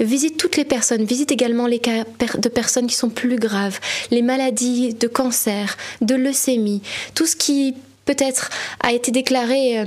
Visite 0.00 0.36
toutes 0.36 0.56
les 0.56 0.64
personnes, 0.64 1.04
visite 1.04 1.32
également 1.32 1.66
les 1.66 1.78
cas 1.78 2.04
de 2.38 2.48
personnes 2.48 2.86
qui 2.86 2.94
sont 2.94 3.10
plus 3.10 3.36
graves, 3.36 3.78
les 4.10 4.22
maladies 4.22 4.94
de 4.94 5.06
cancer, 5.06 5.76
de 6.00 6.14
leucémie, 6.14 6.82
tout 7.14 7.26
ce 7.26 7.36
qui 7.36 7.74
peut-être 8.04 8.50
a 8.80 8.92
été 8.92 9.10
déclaré 9.10 9.78
euh, 9.78 9.84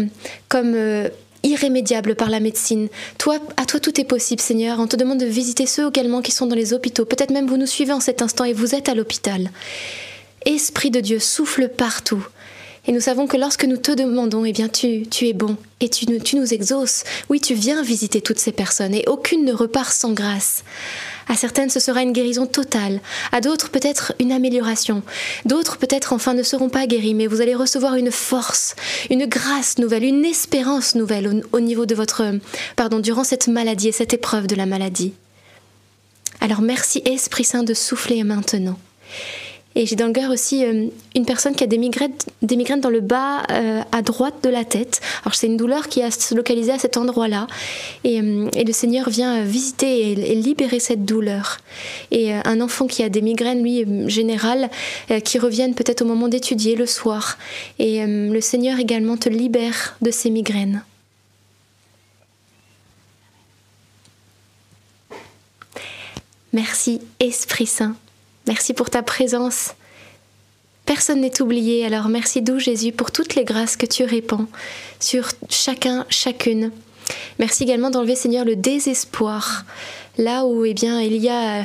comme 0.47 0.73
euh, 0.75 1.09
irrémédiable 1.43 2.15
par 2.15 2.29
la 2.29 2.39
médecine. 2.39 2.87
Toi, 3.17 3.37
à 3.57 3.65
toi 3.65 3.79
tout 3.79 3.99
est 3.99 4.05
possible, 4.05 4.41
Seigneur. 4.41 4.79
On 4.79 4.87
te 4.87 4.95
demande 4.95 5.19
de 5.19 5.25
visiter 5.25 5.65
ceux 5.65 5.87
également 5.87 6.21
qui 6.21 6.31
sont 6.31 6.47
dans 6.47 6.55
les 6.55 6.73
hôpitaux. 6.73 7.05
Peut-être 7.05 7.31
même 7.31 7.47
vous 7.47 7.57
nous 7.57 7.67
suivez 7.67 7.93
en 7.93 7.99
cet 7.99 8.21
instant 8.21 8.45
et 8.45 8.53
vous 8.53 8.75
êtes 8.75 8.89
à 8.89 8.95
l'hôpital. 8.95 9.51
Esprit 10.45 10.91
de 10.91 10.99
Dieu, 10.99 11.19
souffle 11.19 11.69
partout. 11.69 12.25
Et 12.87 12.91
nous 12.91 12.99
savons 12.99 13.25
que 13.27 13.37
lorsque 13.37 13.65
nous 13.65 13.77
te 13.77 13.91
demandons, 13.91 14.45
eh 14.45 14.51
bien 14.51 14.69
tu, 14.69 15.07
tu 15.07 15.27
es 15.27 15.33
bon 15.33 15.57
et 15.81 15.89
tu, 15.89 16.05
nous 16.07 16.53
exauces. 16.53 17.03
Oui, 17.29 17.41
tu 17.41 17.53
viens 17.53 17.81
visiter 17.83 18.21
toutes 18.21 18.39
ces 18.39 18.51
personnes 18.51 18.93
et 18.93 19.03
aucune 19.07 19.43
ne 19.43 19.53
repart 19.53 19.91
sans 19.91 20.13
grâce. 20.13 20.63
À 21.27 21.35
certaines, 21.35 21.71
ce 21.71 21.79
sera 21.79 22.03
une 22.03 22.13
guérison 22.13 22.45
totale. 22.45 23.01
À 23.31 23.41
d'autres, 23.41 23.69
peut-être 23.69 24.13
une 24.19 24.31
amélioration. 24.31 25.01
D'autres, 25.45 25.77
peut-être 25.77 26.13
enfin, 26.13 26.35
ne 26.35 26.43
seront 26.43 26.69
pas 26.69 26.85
guéris, 26.85 27.15
mais 27.15 27.25
vous 27.27 27.41
allez 27.41 27.55
recevoir 27.55 27.95
une 27.95 28.11
force, 28.11 28.75
une 29.09 29.25
grâce 29.25 29.79
nouvelle, 29.79 30.03
une 30.03 30.23
espérance 30.23 30.93
nouvelle 30.93 31.27
au, 31.27 31.57
au 31.57 31.59
niveau 31.59 31.87
de 31.87 31.95
votre, 31.95 32.23
pardon, 32.75 32.99
durant 32.99 33.23
cette 33.23 33.47
maladie 33.47 33.87
et 33.87 33.91
cette 33.91 34.13
épreuve 34.13 34.45
de 34.45 34.55
la 34.55 34.67
maladie. 34.67 35.13
Alors 36.41 36.61
merci 36.61 37.01
Esprit 37.05 37.43
Saint 37.43 37.63
de 37.63 37.73
souffler 37.73 38.23
maintenant. 38.23 38.77
Et 39.77 39.85
j'ai 39.85 39.97
dans 39.97 40.07
le 40.07 40.13
cœur 40.13 40.31
aussi 40.31 40.63
euh, 40.63 40.87
une 41.15 41.25
personne 41.25 41.53
qui 41.53 41.63
a 41.63 41.67
des 41.67 41.77
migraines, 41.77 42.13
des 42.41 42.55
migraines 42.55 42.79
dans 42.79 42.89
le 42.89 43.01
bas 43.01 43.43
euh, 43.51 43.81
à 43.91 44.01
droite 44.01 44.35
de 44.41 44.49
la 44.49 44.63
tête. 44.63 45.01
Alors 45.23 45.35
c'est 45.35 45.47
une 45.47 45.57
douleur 45.57 45.89
qui 45.89 46.01
a 46.01 46.11
se 46.11 46.33
localisé 46.33 46.71
à 46.71 46.79
cet 46.79 46.95
endroit-là. 46.95 47.47
Et, 48.05 48.21
euh, 48.21 48.49
le 48.55 48.71
Seigneur 48.71 49.09
vient 49.09 49.43
visiter 49.43 50.11
et, 50.11 50.35
libérer 50.35 50.79
cette 50.79 51.03
douleur. 51.03 51.59
Et 52.11 52.33
un 52.33 52.61
enfant 52.61 52.87
qui 52.87 53.03
a 53.03 53.09
des 53.09 53.21
migraines, 53.21 53.61
lui, 53.63 53.85
générales, 54.09 54.69
qui 55.23 55.39
reviennent 55.39 55.75
peut-être 55.75 56.01
au 56.01 56.05
moment 56.05 56.27
d'étudier 56.27 56.75
le 56.75 56.85
soir. 56.85 57.37
Et 57.79 58.05
le 58.05 58.41
Seigneur 58.41 58.79
également 58.79 59.17
te 59.17 59.29
libère 59.29 59.95
de 60.01 60.11
ces 60.11 60.29
migraines. 60.29 60.83
Merci 66.53 67.01
Esprit 67.19 67.65
Saint 67.67 67.95
Merci 68.47 68.73
pour 68.73 68.89
ta 68.89 69.01
présence. 69.01 69.73
Personne 70.85 71.21
n'est 71.21 71.41
oublié, 71.41 71.83
alors 71.83 72.09
merci 72.09 72.43
doux 72.43 72.59
Jésus 72.59 72.91
pour 72.91 73.11
toutes 73.11 73.33
les 73.33 73.43
grâces 73.43 73.75
que 73.75 73.87
tu 73.87 74.03
répands 74.03 74.45
sur 74.99 75.29
chacun, 75.49 76.05
chacune. 76.09 76.71
Merci 77.39 77.63
également 77.63 77.89
d'enlever 77.89 78.15
Seigneur 78.15 78.45
le 78.45 78.55
désespoir, 78.55 79.65
là 80.17 80.45
où 80.45 80.63
eh 80.63 80.75
bien 80.75 81.01
il 81.01 81.17
y 81.17 81.29
a 81.29 81.63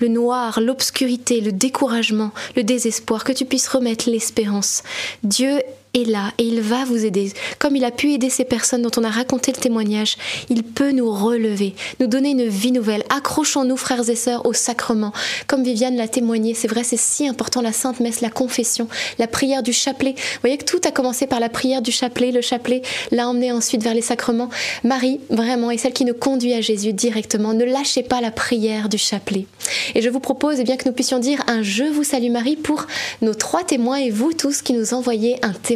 le 0.00 0.08
noir, 0.08 0.60
l'obscurité, 0.60 1.40
le 1.40 1.52
découragement, 1.52 2.32
le 2.56 2.64
désespoir, 2.64 3.24
que 3.24 3.32
tu 3.32 3.46
puisses 3.46 3.68
remettre 3.68 4.10
l'espérance. 4.10 4.82
Dieu 5.22 5.60
est 5.94 6.08
là 6.08 6.32
et 6.38 6.44
il 6.44 6.60
va 6.60 6.84
vous 6.84 7.04
aider. 7.04 7.32
Comme 7.58 7.76
il 7.76 7.84
a 7.84 7.90
pu 7.90 8.12
aider 8.12 8.30
ces 8.30 8.44
personnes 8.44 8.82
dont 8.82 8.90
on 8.96 9.04
a 9.04 9.10
raconté 9.10 9.52
le 9.52 9.58
témoignage, 9.58 10.16
il 10.48 10.62
peut 10.62 10.92
nous 10.92 11.10
relever, 11.12 11.74
nous 12.00 12.06
donner 12.06 12.30
une 12.30 12.48
vie 12.48 12.72
nouvelle. 12.72 13.04
Accrochons-nous, 13.10 13.76
frères 13.76 14.08
et 14.08 14.16
sœurs, 14.16 14.46
au 14.46 14.52
sacrement. 14.52 15.12
Comme 15.46 15.62
Viviane 15.62 15.96
l'a 15.96 16.08
témoigné, 16.08 16.54
c'est 16.54 16.68
vrai, 16.68 16.84
c'est 16.84 16.98
si 16.98 17.28
important 17.28 17.60
la 17.60 17.72
Sainte 17.72 18.00
Messe, 18.00 18.20
la 18.20 18.30
confession, 18.30 18.88
la 19.18 19.26
prière 19.26 19.62
du 19.62 19.72
chapelet. 19.72 20.14
Vous 20.16 20.40
voyez 20.40 20.58
que 20.58 20.64
tout 20.64 20.80
a 20.86 20.90
commencé 20.90 21.26
par 21.26 21.40
la 21.40 21.48
prière 21.48 21.82
du 21.82 21.92
chapelet. 21.92 22.32
Le 22.32 22.40
chapelet 22.40 22.82
l'a 23.10 23.28
emmené 23.28 23.52
ensuite 23.52 23.82
vers 23.82 23.94
les 23.94 24.02
sacrements. 24.02 24.48
Marie, 24.84 25.20
vraiment, 25.30 25.70
est 25.70 25.78
celle 25.78 25.92
qui 25.92 26.04
nous 26.04 26.14
conduit 26.14 26.54
à 26.54 26.60
Jésus 26.60 26.92
directement. 26.92 27.54
Ne 27.54 27.64
lâchez 27.64 28.02
pas 28.02 28.20
la 28.20 28.30
prière 28.30 28.88
du 28.88 28.98
chapelet. 28.98 29.46
Et 29.94 30.02
je 30.02 30.08
vous 30.08 30.20
propose 30.20 30.60
eh 30.60 30.64
bien, 30.64 30.76
que 30.76 30.88
nous 30.88 30.94
puissions 30.94 31.18
dire 31.18 31.42
un 31.46 31.62
Je 31.62 31.84
vous 31.84 32.04
salue 32.04 32.30
Marie 32.30 32.56
pour 32.56 32.86
nos 33.20 33.34
trois 33.34 33.64
témoins 33.64 33.96
et 33.96 34.10
vous 34.10 34.32
tous 34.32 34.62
qui 34.62 34.72
nous 34.72 34.94
envoyez 34.94 35.36
un 35.44 35.52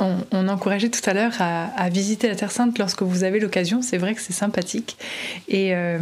on, 0.00 0.48
encourageait 0.48 0.88
tout 0.88 1.08
à 1.08 1.14
l'heure 1.14 1.34
à, 1.40 1.88
visiter 1.88 2.28
la 2.28 2.34
Terre 2.34 2.50
Sainte 2.50 2.78
lorsque 2.78 3.02
vous 3.02 3.24
avez 3.24 3.40
l'occasion. 3.40 3.82
C'est 3.82 3.98
vrai 3.98 4.14
que 4.14 4.20
c'est 4.20 4.32
sympathique. 4.32 4.96
Euh, 5.52 5.98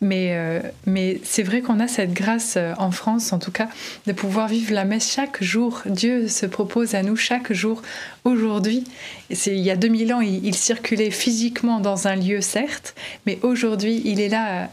mais 0.00 0.28
euh, 0.32 0.60
mais 0.86 1.20
c'est 1.24 1.42
vrai 1.42 1.60
qu'on 1.60 1.80
a 1.80 1.88
cette 1.88 2.12
grâce 2.12 2.54
euh, 2.56 2.74
en 2.78 2.90
France, 2.90 3.32
en 3.32 3.38
tout 3.38 3.52
cas, 3.52 3.68
de 4.06 4.12
pouvoir 4.12 4.48
vivre 4.48 4.72
la 4.72 4.84
messe 4.84 5.12
chaque 5.12 5.42
jour. 5.42 5.82
Dieu 5.86 6.28
se 6.28 6.46
propose 6.46 6.94
à 6.94 7.02
nous 7.02 7.16
chaque 7.16 7.52
jour. 7.52 7.82
Aujourd'hui, 8.24 8.84
il 9.30 9.58
y 9.58 9.70
a 9.70 9.76
2000 9.76 10.14
ans, 10.14 10.20
il 10.20 10.54
circulait 10.54 11.10
physiquement 11.10 11.80
dans 11.80 12.06
un 12.06 12.16
lieu, 12.16 12.40
certes, 12.40 12.94
mais 13.26 13.38
aujourd'hui, 13.42 14.02
il 14.04 14.20
est 14.20 14.28
là 14.28 14.68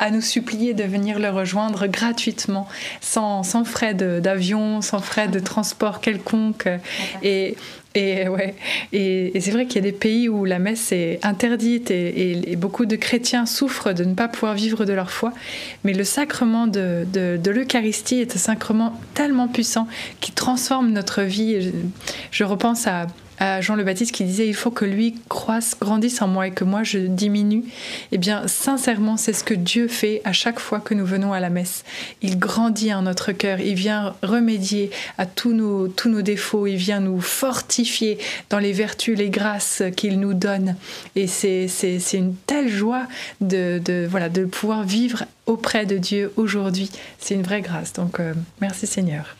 à 0.00 0.10
nous 0.10 0.22
supplier 0.22 0.72
de 0.72 0.82
venir 0.82 1.18
le 1.20 1.28
rejoindre 1.28 1.86
gratuitement, 1.86 2.66
sans, 3.02 3.42
sans 3.42 3.64
frais 3.64 3.94
d'avion, 3.94 4.80
sans 4.80 4.98
frais 4.98 5.28
de 5.28 5.38
transport 5.38 6.00
quelconque. 6.00 6.66
Et, 7.22 7.54
et, 7.94 8.26
ouais, 8.28 8.54
et, 8.92 9.38
c'est 9.40 9.50
vrai 9.50 9.66
qu'il 9.66 9.76
y 9.76 9.86
a 9.86 9.90
des 9.90 9.96
pays 9.96 10.30
où 10.30 10.46
la 10.46 10.58
messe 10.58 10.90
est 10.92 11.18
interdite 11.22 11.90
et, 11.90 12.56
beaucoup 12.56 12.86
de 12.86 12.96
chrétiens 12.96 13.44
souffrent 13.44 13.92
de 13.92 14.04
ne 14.04 14.14
pas 14.14 14.28
pouvoir 14.28 14.54
vivre 14.54 14.86
de 14.86 14.94
leur 14.94 15.10
foi. 15.10 15.34
Mais 15.84 15.92
le 15.92 16.04
sacrement 16.04 16.66
de, 16.66 17.06
de, 17.12 17.36
de 17.36 17.50
l'Eucharistie 17.50 18.20
est 18.20 18.34
un 18.34 18.38
sacrement 18.38 18.98
tellement 19.12 19.48
puissant 19.48 19.86
qui 20.20 20.32
transforme 20.32 20.92
notre 20.92 21.22
vie. 21.22 21.72
je 22.30 22.44
repense 22.44 22.86
à, 22.86 23.06
Jean 23.60 23.74
le 23.74 23.84
Baptiste 23.84 24.12
qui 24.12 24.24
disait 24.24 24.46
il 24.46 24.54
faut 24.54 24.70
que 24.70 24.84
lui 24.84 25.14
croisse, 25.28 25.76
grandisse 25.80 26.20
en 26.22 26.28
moi 26.28 26.48
et 26.48 26.50
que 26.50 26.64
moi 26.64 26.82
je 26.82 26.98
diminue. 26.98 27.64
Eh 28.12 28.18
bien, 28.18 28.46
sincèrement, 28.46 29.16
c'est 29.16 29.32
ce 29.32 29.44
que 29.44 29.54
Dieu 29.54 29.88
fait 29.88 30.20
à 30.24 30.32
chaque 30.32 30.60
fois 30.60 30.80
que 30.80 30.94
nous 30.94 31.06
venons 31.06 31.32
à 31.32 31.40
la 31.40 31.50
messe. 31.50 31.84
Il 32.22 32.38
grandit 32.38 32.92
en 32.92 33.02
notre 33.02 33.32
cœur, 33.32 33.60
il 33.60 33.74
vient 33.74 34.14
remédier 34.22 34.90
à 35.18 35.26
tous 35.26 35.52
nos, 35.52 35.88
tous 35.88 36.08
nos 36.08 36.22
défauts, 36.22 36.66
il 36.66 36.76
vient 36.76 37.00
nous 37.00 37.20
fortifier 37.20 38.18
dans 38.50 38.58
les 38.58 38.72
vertus, 38.72 39.16
les 39.16 39.30
grâces 39.30 39.82
qu'il 39.96 40.20
nous 40.20 40.34
donne. 40.34 40.76
Et 41.16 41.26
c'est 41.26 41.68
une 42.12 42.34
telle 42.46 42.68
joie 42.68 43.06
de, 43.40 43.80
de, 43.84 44.06
voilà, 44.08 44.28
de 44.28 44.44
pouvoir 44.44 44.84
vivre 44.84 45.24
auprès 45.46 45.86
de 45.86 45.98
Dieu 45.98 46.32
aujourd'hui. 46.36 46.90
C'est 47.18 47.34
une 47.34 47.42
vraie 47.42 47.62
grâce. 47.62 47.92
Donc, 47.92 48.20
euh, 48.20 48.34
merci 48.60 48.86
Seigneur. 48.86 49.36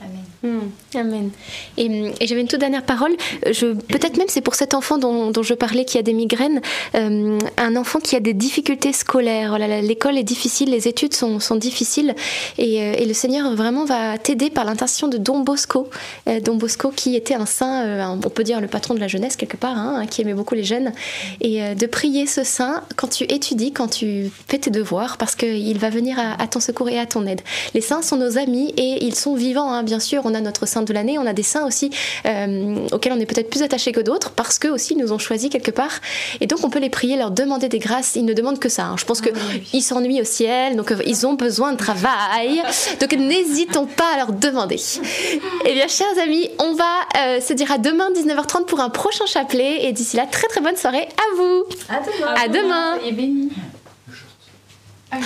Amen. 0.00 0.24
Hmm, 0.42 0.68
amen. 0.94 1.30
Et, 1.76 2.12
j'avais 2.24 2.40
une 2.40 2.46
toute 2.46 2.60
dernière 2.60 2.84
parole. 2.84 3.16
peut-être 3.42 4.16
même 4.16 4.28
c'est 4.28 4.40
pour 4.40 4.54
cet 4.54 4.74
enfant 4.74 4.98
dont, 4.98 5.32
je 5.42 5.54
parlais 5.54 5.84
qui 5.84 5.98
a 5.98 6.02
des 6.02 6.12
migraines, 6.12 6.60
euh, 6.94 7.38
un 7.56 7.76
enfant 7.76 7.98
qui 7.98 8.14
a 8.14 8.20
des 8.20 8.34
difficultés 8.34 8.92
scolaires. 8.92 9.58
L'école 9.58 10.16
est 10.16 10.22
difficile, 10.22 10.70
les 10.70 10.86
études 10.86 11.14
sont, 11.14 11.38
difficiles, 11.56 12.14
euh, 12.58 12.94
et, 12.98 13.04
le 13.04 13.14
Seigneur 13.14 13.54
vraiment 13.54 13.84
va 13.84 14.16
t'aider 14.18 14.50
par 14.50 14.64
l'intention 14.64 15.08
de 15.08 15.16
Don 15.16 15.40
Bosco, 15.40 15.88
euh, 16.28 16.40
Don 16.40 16.54
Bosco 16.54 16.90
qui 16.94 17.16
était 17.16 17.34
un 17.34 17.46
saint, 17.46 18.12
on 18.12 18.30
peut 18.30 18.44
dire 18.44 18.60
le 18.60 18.68
patron 18.68 18.94
de 18.94 19.00
la 19.00 19.08
jeunesse 19.08 19.34
quelque 19.34 19.56
part, 19.56 19.76
hein, 19.76 20.06
qui 20.08 20.20
aimait 20.22 20.34
beaucoup 20.34 20.54
les 20.54 20.64
jeunes, 20.64 20.92
et 21.40 21.74
de 21.74 21.86
prier 21.86 22.26
ce 22.26 22.44
saint 22.44 22.84
quand 22.96 23.08
tu 23.08 23.24
étudies, 23.24 23.72
quand 23.72 23.88
tu 23.88 24.30
fais 24.46 24.58
tes 24.58 24.70
devoirs, 24.70 25.16
parce 25.16 25.34
qu'il 25.34 25.78
va 25.78 25.90
venir 25.90 26.16
à, 26.18 26.46
ton 26.46 26.60
secours 26.60 26.88
et 26.88 26.98
à 26.98 27.06
ton 27.06 27.26
aide. 27.26 27.40
Les 27.74 27.80
saints 27.80 28.02
sont 28.02 28.16
nos 28.16 28.38
amis 28.38 28.72
et 28.76 29.04
ils 29.04 29.14
sont 29.14 29.34
vivants, 29.34 29.72
hein, 29.72 29.77
bien 29.82 30.00
sûr 30.00 30.22
on 30.24 30.34
a 30.34 30.40
notre 30.40 30.66
saint 30.66 30.82
de 30.82 30.92
l'année, 30.92 31.18
on 31.18 31.26
a 31.26 31.32
des 31.32 31.42
saints 31.42 31.66
aussi 31.66 31.90
euh, 32.26 32.86
auxquels 32.92 33.12
on 33.12 33.20
est 33.20 33.26
peut-être 33.26 33.50
plus 33.50 33.62
attaché 33.62 33.92
que 33.92 34.00
d'autres 34.00 34.30
parce 34.30 34.58
qu'eux 34.58 34.70
aussi 34.70 34.96
nous 34.96 35.12
ont 35.12 35.18
choisi 35.18 35.50
quelque 35.50 35.70
part. 35.70 36.00
Et 36.40 36.46
donc 36.46 36.60
on 36.62 36.70
peut 36.70 36.78
les 36.78 36.90
prier, 36.90 37.16
leur 37.16 37.30
demander 37.30 37.68
des 37.68 37.78
grâces. 37.78 38.16
Ils 38.16 38.24
ne 38.24 38.32
demandent 38.32 38.58
que 38.58 38.68
ça. 38.68 38.84
Hein. 38.84 38.96
Je 38.98 39.04
pense 39.04 39.20
qu'ils 39.20 39.32
ah 39.34 39.80
s'ennuient 39.80 40.20
au 40.20 40.24
ciel, 40.24 40.76
donc 40.76 40.92
euh, 40.92 41.02
ils 41.06 41.26
ont 41.26 41.34
besoin 41.34 41.72
de 41.72 41.76
travail. 41.76 42.62
Donc 43.00 43.12
n'hésitons 43.12 43.86
pas 43.86 44.14
à 44.14 44.16
leur 44.18 44.32
demander. 44.32 44.80
Eh 45.64 45.74
bien, 45.74 45.88
chers 45.88 46.18
amis, 46.22 46.48
on 46.58 46.74
va 46.74 46.84
euh, 47.18 47.40
se 47.40 47.52
dire 47.52 47.70
à 47.72 47.78
demain 47.78 48.10
19h30 48.10 48.66
pour 48.66 48.80
un 48.80 48.90
prochain 48.90 49.26
chapelet. 49.26 49.86
Et 49.86 49.92
d'ici 49.92 50.16
là, 50.16 50.26
très 50.26 50.46
très 50.48 50.60
bonne 50.60 50.76
soirée 50.76 51.08
à 51.16 51.36
vous. 51.36 51.64
À 51.88 52.00
demain. 52.00 52.34
À 52.34 52.48
demain. 52.48 52.98
Et 53.06 53.12
béni. 53.12 53.50
Ah 55.10 55.18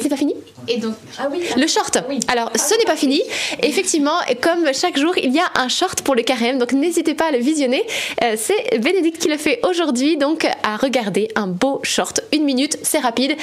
c'est 0.00 0.08
pas 0.08 0.16
fini 0.16 0.34
Et 0.68 0.78
donc, 0.78 0.94
ah 1.18 1.28
oui, 1.30 1.40
le 1.56 1.66
short. 1.66 1.98
Alors, 2.28 2.50
ce 2.54 2.78
n'est 2.78 2.84
pas 2.84 2.96
fini. 2.96 3.22
Effectivement, 3.62 4.18
comme 4.40 4.72
chaque 4.72 4.98
jour, 4.98 5.12
il 5.16 5.34
y 5.34 5.38
a 5.38 5.50
un 5.54 5.68
short 5.68 6.02
pour 6.02 6.14
le 6.14 6.22
carême, 6.22 6.58
donc 6.58 6.72
n'hésitez 6.72 7.14
pas 7.14 7.28
à 7.28 7.30
le 7.30 7.38
visionner. 7.38 7.82
Euh, 8.22 8.36
c'est 8.36 8.78
Bénédicte 8.80 9.20
qui 9.20 9.28
le 9.28 9.36
fait 9.36 9.60
aujourd'hui, 9.64 10.16
donc 10.16 10.46
à 10.62 10.76
regarder 10.76 11.28
un 11.34 11.46
beau 11.46 11.80
short. 11.82 12.20
Une 12.32 12.44
minute, 12.44 12.78
c'est 12.82 12.98
rapide. 12.98 13.36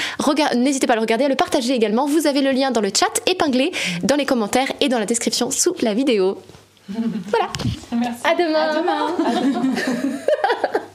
N'hésitez 0.55 0.87
pas 0.87 0.93
à 0.93 0.95
le 0.97 1.01
regarder, 1.01 1.25
à 1.25 1.29
le 1.29 1.35
partager 1.35 1.73
également. 1.73 2.05
Vous 2.05 2.27
avez 2.27 2.41
le 2.41 2.51
lien 2.51 2.71
dans 2.71 2.81
le 2.81 2.89
chat 2.89 3.21
épinglé, 3.29 3.71
dans 4.03 4.15
les 4.15 4.25
commentaires 4.25 4.71
et 4.81 4.89
dans 4.89 4.99
la 4.99 5.05
description 5.05 5.51
sous 5.51 5.75
la 5.81 5.93
vidéo. 5.93 6.37
Voilà. 6.89 7.49
Merci. 7.91 8.21
À 8.23 8.35
demain. 8.35 9.15
À 9.25 9.41
demain. 9.41 9.63